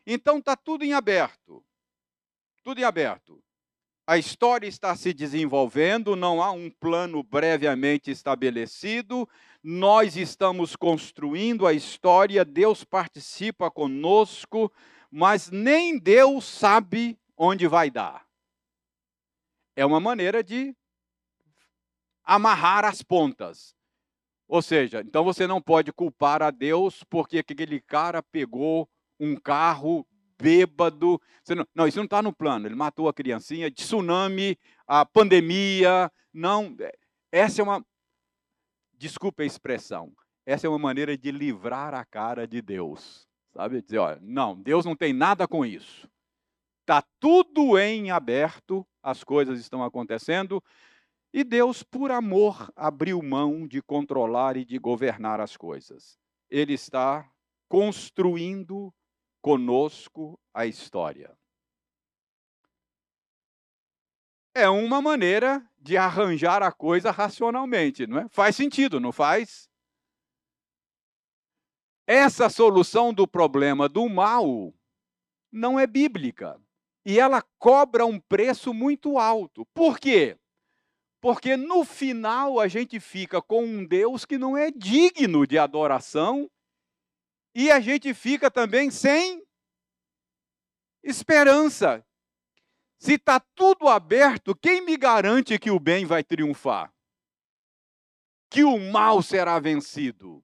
[0.05, 1.63] Então está tudo em aberto.
[2.63, 3.43] Tudo em aberto.
[4.05, 9.29] a história está se desenvolvendo, não há um plano brevemente estabelecido,
[9.63, 14.69] nós estamos construindo a história, Deus participa conosco,
[15.09, 18.27] mas nem Deus sabe onde vai dar.
[19.75, 20.75] É uma maneira de
[22.23, 23.75] amarrar as pontas.
[24.51, 28.85] Ou seja, então você não pode culpar a Deus porque aquele cara pegou
[29.17, 30.05] um carro
[30.37, 31.21] bêbado.
[31.47, 32.67] Não, não, isso não está no plano.
[32.67, 36.11] Ele matou a criancinha, tsunami, a pandemia.
[36.33, 36.75] Não,
[37.31, 37.81] essa é uma.
[38.97, 40.11] Desculpe a expressão.
[40.45, 43.25] Essa é uma maneira de livrar a cara de Deus.
[43.53, 43.81] Sabe?
[43.81, 46.09] Dizer, olha, não, Deus não tem nada com isso.
[46.81, 50.61] Está tudo em aberto, as coisas estão acontecendo,
[51.33, 56.19] e Deus, por amor, abriu mão de controlar e de governar as coisas.
[56.49, 57.31] Ele está
[57.69, 58.93] construindo
[59.41, 61.37] conosco a história.
[64.53, 68.27] É uma maneira de arranjar a coisa racionalmente, não é?
[68.29, 69.69] Faz sentido, não faz?
[72.05, 74.73] Essa solução do problema do mal
[75.49, 76.61] não é bíblica.
[77.05, 79.65] E ela cobra um preço muito alto.
[79.73, 80.37] Por quê?
[81.21, 86.49] Porque no final a gente fica com um Deus que não é digno de adoração
[87.53, 89.45] e a gente fica também sem
[91.03, 92.03] esperança.
[92.97, 96.91] Se está tudo aberto, quem me garante que o bem vai triunfar?
[98.49, 100.43] Que o mal será vencido?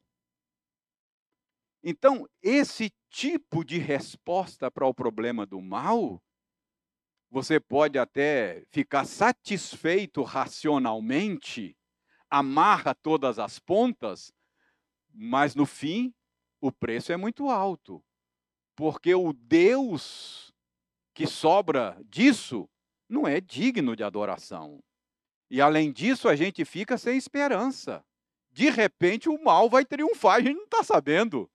[1.83, 6.21] Então, esse tipo de resposta para o problema do mal,
[7.29, 11.77] você pode até ficar satisfeito racionalmente,
[12.29, 14.31] amarra todas as pontas,
[15.13, 16.13] mas no fim
[16.61, 18.03] o preço é muito alto.
[18.75, 20.53] Porque o Deus
[21.13, 22.69] que sobra disso
[23.09, 24.83] não é digno de adoração.
[25.49, 28.05] E além disso, a gente fica sem esperança.
[28.51, 31.49] De repente, o mal vai triunfar, a gente não está sabendo.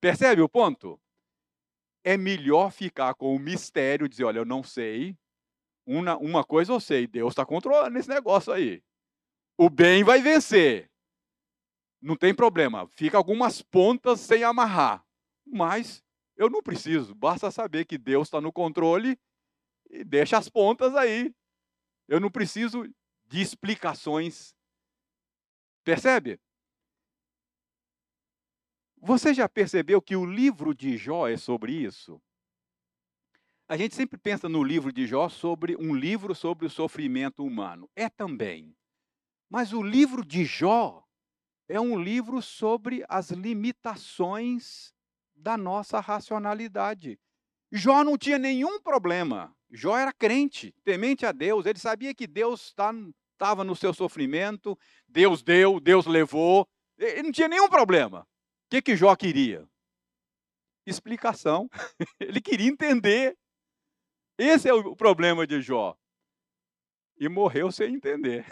[0.00, 0.98] Percebe o ponto?
[2.04, 5.16] É melhor ficar com o mistério, dizer: olha, eu não sei.
[5.86, 8.82] Uma, uma coisa eu sei, Deus está controlando esse negócio aí.
[9.58, 10.90] O bem vai vencer
[12.00, 15.04] não tem problema, fica algumas pontas sem amarrar,
[15.46, 16.02] mas
[16.36, 19.18] eu não preciso, basta saber que Deus está no controle
[19.90, 21.34] e deixa as pontas aí.
[22.08, 22.88] Eu não preciso
[23.26, 24.54] de explicações.
[25.84, 26.40] Percebe?
[29.02, 32.20] Você já percebeu que o livro de Jó é sobre isso?
[33.66, 37.88] A gente sempre pensa no livro de Jó sobre um livro sobre o sofrimento humano.
[37.96, 38.76] É também.
[39.48, 41.02] Mas o livro de Jó
[41.66, 44.92] é um livro sobre as limitações
[45.34, 47.18] da nossa racionalidade.
[47.72, 49.56] Jó não tinha nenhum problema.
[49.70, 51.64] Jó era crente, temente a Deus.
[51.64, 54.78] Ele sabia que Deus estava tá, no seu sofrimento,
[55.08, 56.68] Deus deu, Deus levou.
[56.98, 58.28] Ele não tinha nenhum problema.
[58.70, 59.68] Que, que Jó queria?
[60.86, 61.68] Explicação.
[62.20, 63.36] Ele queria entender.
[64.38, 65.98] Esse é o problema de Jó.
[67.18, 68.46] E morreu sem entender.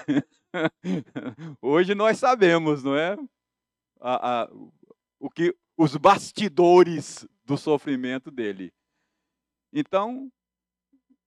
[1.63, 3.17] Hoje nós sabemos, não é?
[4.01, 4.49] A, a,
[5.21, 8.75] o que os bastidores do sofrimento dele.
[9.73, 10.31] Então,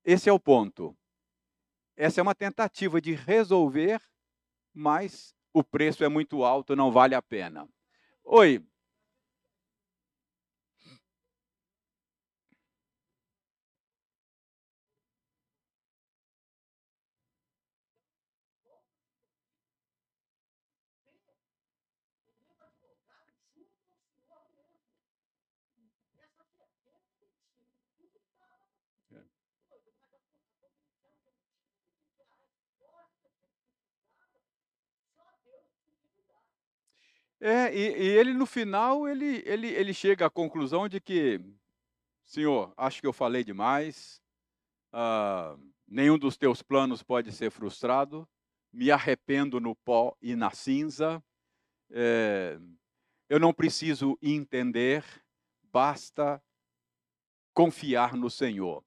[0.03, 0.95] esse é o ponto.
[1.95, 4.01] Essa é uma tentativa de resolver,
[4.73, 7.67] mas o preço é muito alto, não vale a pena.
[8.23, 8.63] Oi,
[37.43, 41.41] É, e, e, ele no final, ele, ele, ele chega à conclusão de que,
[42.23, 44.21] Senhor, acho que eu falei demais,
[44.93, 48.29] uh, nenhum dos teus planos pode ser frustrado,
[48.71, 51.21] me arrependo no pó e na cinza,
[51.89, 52.59] é,
[53.27, 55.03] eu não preciso entender,
[55.63, 56.39] basta
[57.55, 58.83] confiar no Senhor.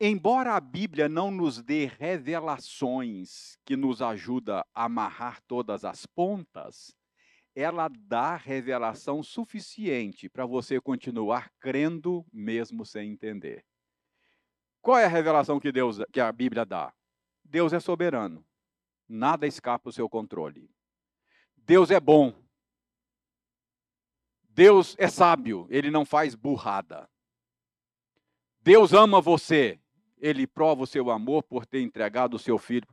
[0.00, 6.96] Embora a Bíblia não nos dê revelações que nos ajuda a amarrar todas as pontas,
[7.60, 13.64] ela dá revelação suficiente para você continuar crendo mesmo sem entender.
[14.80, 16.92] Qual é a revelação que Deus, que a Bíblia dá?
[17.44, 18.44] Deus é soberano.
[19.08, 20.70] Nada escapa do seu controle.
[21.56, 22.34] Deus é bom.
[24.48, 27.08] Deus é sábio, ele não faz burrada.
[28.62, 29.80] Deus ama você,
[30.18, 32.88] ele prova o seu amor por ter entregado o seu filho.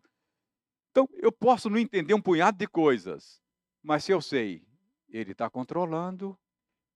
[0.92, 3.42] Então, eu posso não entender um punhado de coisas,
[3.88, 4.62] mas se eu sei,
[5.08, 6.38] ele está controlando,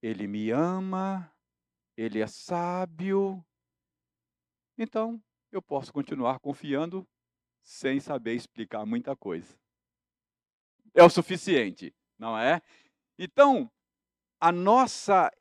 [0.01, 1.33] ele me ama,
[1.95, 3.41] ele é sábio,
[4.77, 5.23] então
[5.53, 7.07] eu posso continuar confiando
[7.61, 9.57] sem saber explicar muita coisa.
[10.93, 12.61] É o suficiente, não é?
[13.17, 13.71] Então,
[14.37, 15.31] a nossa,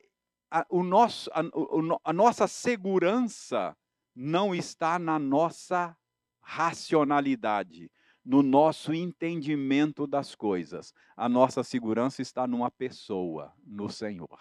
[0.49, 3.75] a, o nosso, a, o, a nossa segurança
[4.15, 5.97] não está na nossa
[6.39, 7.91] racionalidade,
[8.23, 10.93] no nosso entendimento das coisas.
[11.15, 14.39] A nossa segurança está numa pessoa, no Senhor.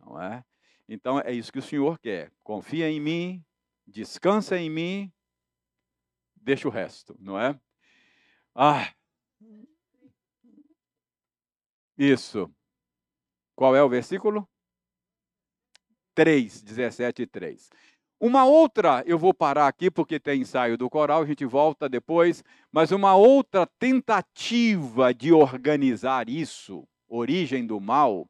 [0.00, 0.44] Não é?
[0.88, 2.32] Então é isso que o Senhor quer.
[2.42, 3.44] Confia em mim,
[3.86, 5.12] descansa em mim,
[6.34, 7.58] deixa o resto, não é?
[8.54, 8.92] Ah.
[11.98, 12.50] Isso.
[13.54, 14.48] Qual é o versículo?
[16.14, 17.70] 3, 17 e 3.
[18.18, 22.42] Uma outra, eu vou parar aqui porque tem ensaio do coral, a gente volta depois,
[22.72, 28.26] mas uma outra tentativa de organizar isso, origem do mal,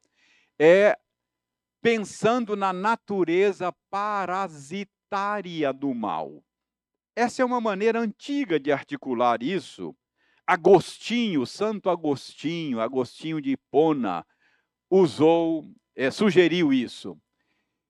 [0.58, 0.98] é
[1.80, 6.42] pensando na natureza parasitária do mal.
[7.14, 9.94] Essa é uma maneira antiga de articular isso.
[10.44, 14.26] Agostinho, Santo Agostinho, Agostinho de Hipona,
[14.90, 15.64] usou,
[15.94, 17.16] é, sugeriu isso.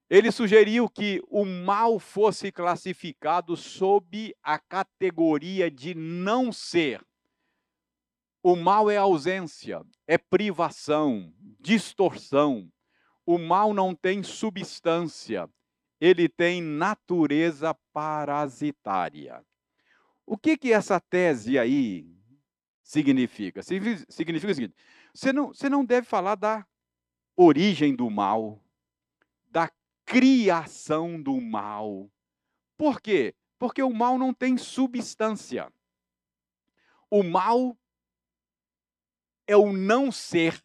[0.08, 7.04] Ele sugeriu que o mal fosse classificado sob a categoria de não ser.
[8.40, 12.70] O mal é ausência, é privação, distorção.
[13.24, 15.50] O mal não tem substância,
[16.00, 19.44] ele tem natureza parasitária.
[20.24, 22.08] O que, que essa tese aí
[22.84, 23.64] significa?
[23.64, 24.74] Significa o seguinte:
[25.12, 26.64] você não, você não deve falar da
[27.36, 28.62] origem do mal,
[30.06, 32.08] criação do mal.
[32.78, 33.34] Por quê?
[33.58, 35.70] Porque o mal não tem substância.
[37.10, 37.76] O mal
[39.46, 40.62] é o não ser.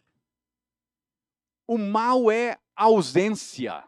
[1.67, 3.83] O mal é ausência.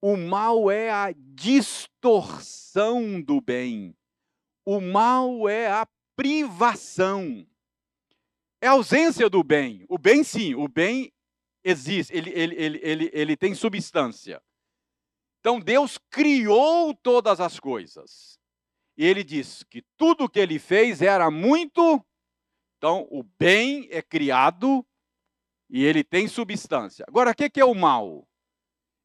[0.00, 3.96] O mal é a distorção do bem.
[4.64, 7.46] O mal é a privação.
[8.60, 9.84] É a ausência do bem.
[9.88, 11.12] O bem, sim, o bem
[11.66, 14.40] existe, ele, ele, ele, ele, ele tem substância.
[15.46, 18.36] Então Deus criou todas as coisas.
[18.96, 22.04] E ele diz que tudo o que ele fez era muito.
[22.76, 24.84] Então o bem é criado
[25.70, 27.04] e ele tem substância.
[27.06, 28.26] Agora, o que é o mal?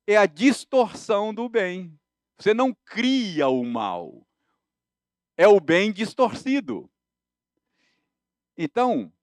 [0.08, 1.96] É a distorção do bem.
[2.40, 4.28] Você não cria o mal.
[5.38, 6.90] É o bem distorcido.
[8.58, 9.14] Então,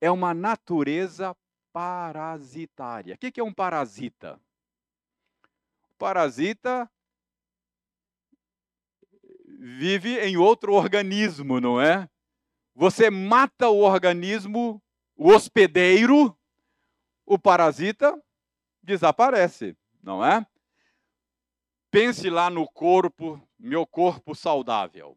[0.00, 1.36] é uma natureza
[1.72, 3.14] parasitária.
[3.14, 4.40] O que é um parasita?
[5.98, 6.90] Parasita
[9.58, 12.08] vive em outro organismo, não é?
[12.74, 14.82] Você mata o organismo,
[15.16, 16.36] o hospedeiro,
[17.24, 18.20] o parasita
[18.82, 20.46] desaparece, não é?
[21.90, 25.16] Pense lá no corpo, meu corpo saudável.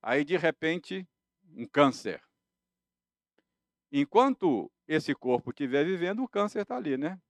[0.00, 1.06] Aí, de repente,
[1.54, 2.22] um câncer.
[3.90, 7.20] Enquanto esse corpo estiver vivendo, o câncer está ali, né?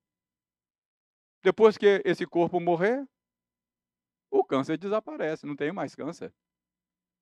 [1.48, 3.08] Depois que esse corpo morrer,
[4.30, 6.30] o câncer desaparece, não tem mais câncer.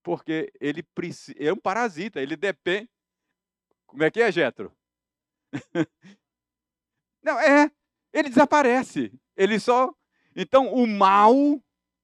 [0.02, 0.84] Porque ele
[1.38, 2.90] é um parasita, ele depende.
[3.86, 4.76] Como é que é, Getro?
[7.22, 7.70] não, é,
[8.12, 9.12] ele desaparece.
[9.36, 9.94] Ele só.
[10.34, 11.32] Então, o mal,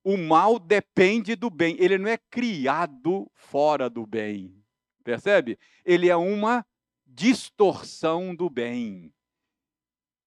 [0.04, 1.76] o mal depende do bem.
[1.80, 4.64] Ele não é criado fora do bem.
[5.02, 5.58] Percebe?
[5.84, 6.64] Ele é uma
[7.04, 9.12] distorção do bem.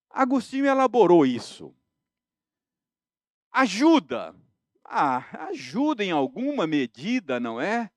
[0.09, 1.73] Agostinho elaborou isso.
[3.55, 4.35] Ajuda.
[4.83, 7.89] Ah, ajuda em alguma medida, não é?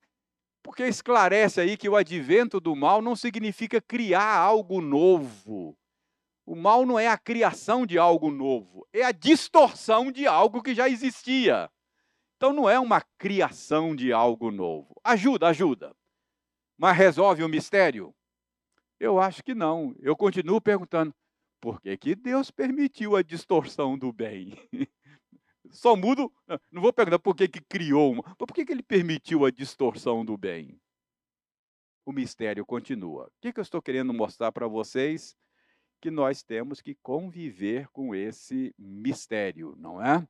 [0.63, 5.77] Porque esclarece aí que o advento do mal não significa criar algo novo.
[6.47, 10.77] O mal não é a criação de algo novo, é a distorção de algo que
[10.77, 11.69] já existia.
[12.37, 14.95] Então não é uma criação de algo novo.
[15.03, 15.93] Ajuda, ajuda.
[16.79, 18.15] Mas resolve o mistério?
[19.01, 19.93] Eu acho que não.
[19.99, 21.13] Eu continuo perguntando:
[21.61, 24.57] por que, que Deus permitiu a distorção do bem?
[25.71, 26.33] Só mudo,
[26.71, 30.25] não vou perguntar por que, que criou uma, por que, que ele permitiu a distorção
[30.25, 30.81] do bem?
[32.05, 33.27] O mistério continua.
[33.27, 35.37] O que, que eu estou querendo mostrar para vocês?
[36.01, 40.27] Que nós temos que conviver com esse mistério, não é?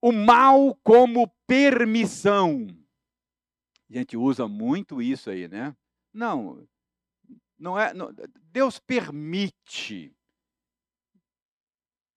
[0.00, 2.66] O mal como permissão.
[3.88, 5.76] A gente usa muito isso aí, né?
[6.12, 6.66] Não,
[7.58, 8.10] não é, não,
[8.50, 10.14] Deus permite.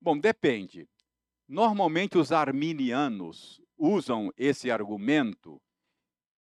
[0.01, 0.87] Bom, depende.
[1.49, 5.59] Normalmente os arminianos usam esse argumento,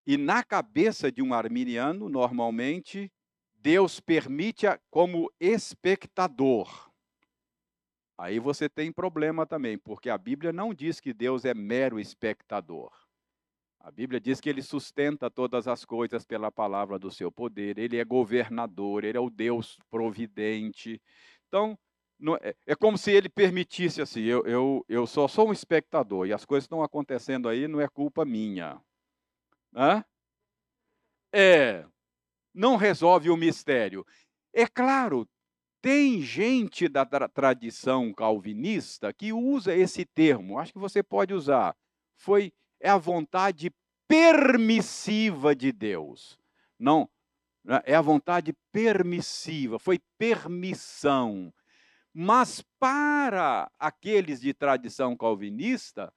[0.06, 3.10] e na cabeça de um arminiano, normalmente,
[3.56, 6.92] Deus permite como espectador.
[8.18, 12.92] Aí você tem problema também, porque a Bíblia não diz que Deus é mero espectador.
[13.80, 17.96] A Bíblia diz que ele sustenta todas as coisas pela palavra do seu poder, ele
[17.96, 21.02] é governador, ele é o Deus providente.
[21.48, 21.80] Então,
[22.42, 26.34] é, é, como se ele permitisse assim: eu, eu, eu só sou um espectador e
[26.34, 28.82] as coisas estão acontecendo aí, não é culpa minha.
[31.34, 31.86] É,
[32.54, 34.06] não resolve o mistério.
[34.54, 35.28] É claro,
[35.82, 41.76] tem gente da tra tradição calvinista que usa esse termo, acho que você pode usar.
[42.16, 43.72] Foi é a vontade
[44.08, 46.40] permissiva de Deus.
[46.80, 47.10] Não,
[47.64, 51.54] né, é a vontade permissiva, foi permissão.
[52.20, 56.12] Mas para aqueles de tradição calvinista,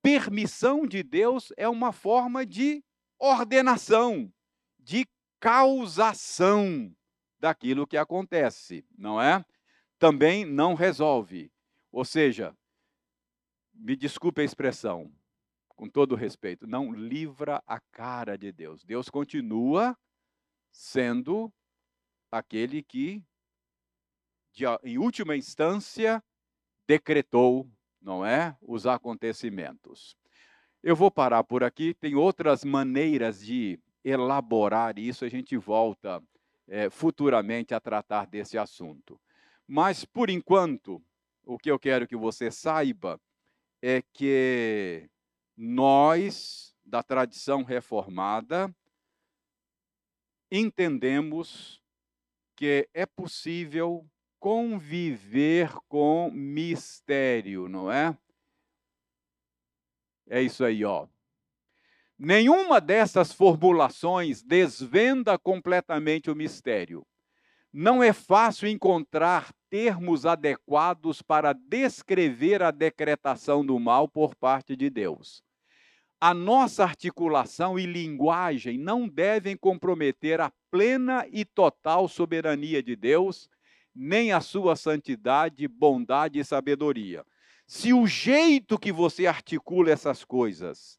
[0.00, 2.80] permissão de Deus é uma forma de
[3.18, 4.32] ordenação,
[4.78, 5.04] de
[5.40, 6.94] causação
[7.40, 9.44] daquilo que acontece, não é?
[9.98, 11.50] Também não resolve.
[11.90, 12.56] Ou seja,
[13.74, 15.12] me desculpe a expressão,
[15.70, 18.84] com todo respeito, não livra a cara de Deus.
[18.84, 19.98] Deus continua
[20.70, 21.52] sendo
[22.30, 23.24] aquele que
[24.52, 26.22] de, em última instância,
[26.86, 27.68] decretou,
[28.00, 30.16] não é, os acontecimentos.
[30.82, 36.22] Eu vou parar por aqui, tem outras maneiras de elaborar isso, a gente volta
[36.66, 39.20] é, futuramente a tratar desse assunto.
[39.66, 41.02] Mas, por enquanto,
[41.44, 43.20] o que eu quero que você saiba
[43.80, 45.08] é que
[45.56, 48.74] nós, da tradição reformada,
[50.50, 51.80] entendemos
[52.56, 54.06] que é possível
[54.42, 58.18] conviver com mistério, não é?
[60.28, 61.06] É isso aí, ó.
[62.18, 67.06] Nenhuma dessas formulações desvenda completamente o mistério.
[67.72, 74.90] Não é fácil encontrar termos adequados para descrever a decretação do mal por parte de
[74.90, 75.40] Deus.
[76.20, 83.48] A nossa articulação e linguagem não devem comprometer a plena e total soberania de Deus
[83.94, 87.24] nem a sua santidade, bondade e sabedoria.
[87.66, 90.98] Se o jeito que você articula essas coisas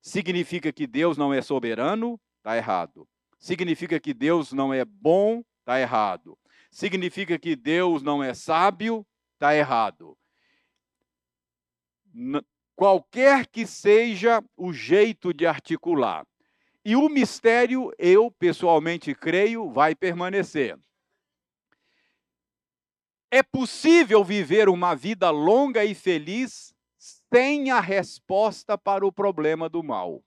[0.00, 3.08] significa que Deus não é soberano, está errado.
[3.38, 6.38] Significa que Deus não é bom, está errado.
[6.70, 10.16] Significa que Deus não é sábio, está errado.
[12.74, 16.26] qualquer que seja o jeito de articular.
[16.84, 20.76] E o mistério, eu pessoalmente creio, vai permanecer.
[23.34, 26.74] É possível viver uma vida longa e feliz
[27.32, 30.22] sem a resposta para o problema do mal.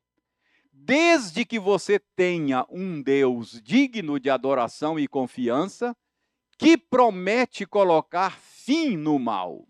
[0.74, 5.95] Desde que você tenha um Deus digno de adoração e confiança,
[6.58, 9.68] que promete colocar fim no mal.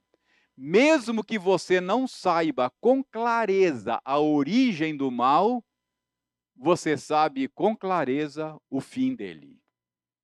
[0.55, 5.61] Mesmo que você não saiba com clareza a origem do mal,
[6.55, 9.59] você sabe com clareza o fim dele.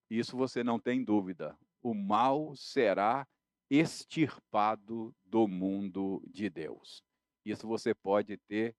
[0.10, 3.28] Isso você não tem dúvida o mal será
[3.70, 7.04] extirpado do mundo de Deus.
[7.46, 8.76] Isso você pode ter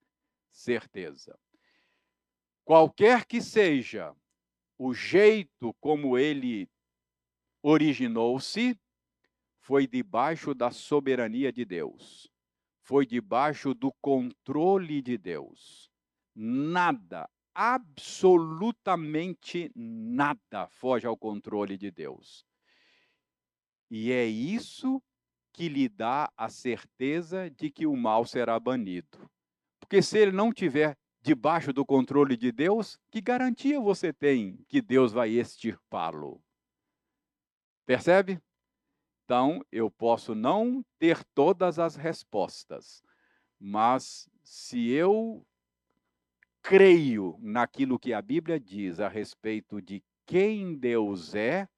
[0.50, 1.38] certeza.
[2.64, 4.14] Qualquer que seja
[4.78, 6.68] o jeito como ele
[7.62, 8.78] originou-se,
[9.60, 12.28] foi debaixo da soberania de Deus,
[12.82, 15.88] foi debaixo do controle de Deus.
[16.34, 22.44] Nada, absolutamente nada foge ao controle de Deus.
[23.94, 25.02] E é isso
[25.52, 29.30] que lhe dá a certeza de que o mal será banido.
[29.78, 34.80] Porque se ele não tiver debaixo do controle de Deus, que garantia você tem que
[34.80, 36.42] Deus vai extirpá-lo?
[37.84, 38.40] Percebe?
[39.26, 43.02] Então, eu posso não ter todas as respostas,
[43.60, 45.46] mas se eu
[46.62, 51.68] creio naquilo que a Bíblia diz a respeito de quem Deus é,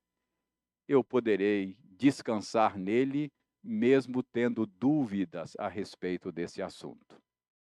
[0.87, 3.30] eu poderei descansar nele,
[3.62, 7.24] mesmo tendo dúvidas a respeito desse assunto.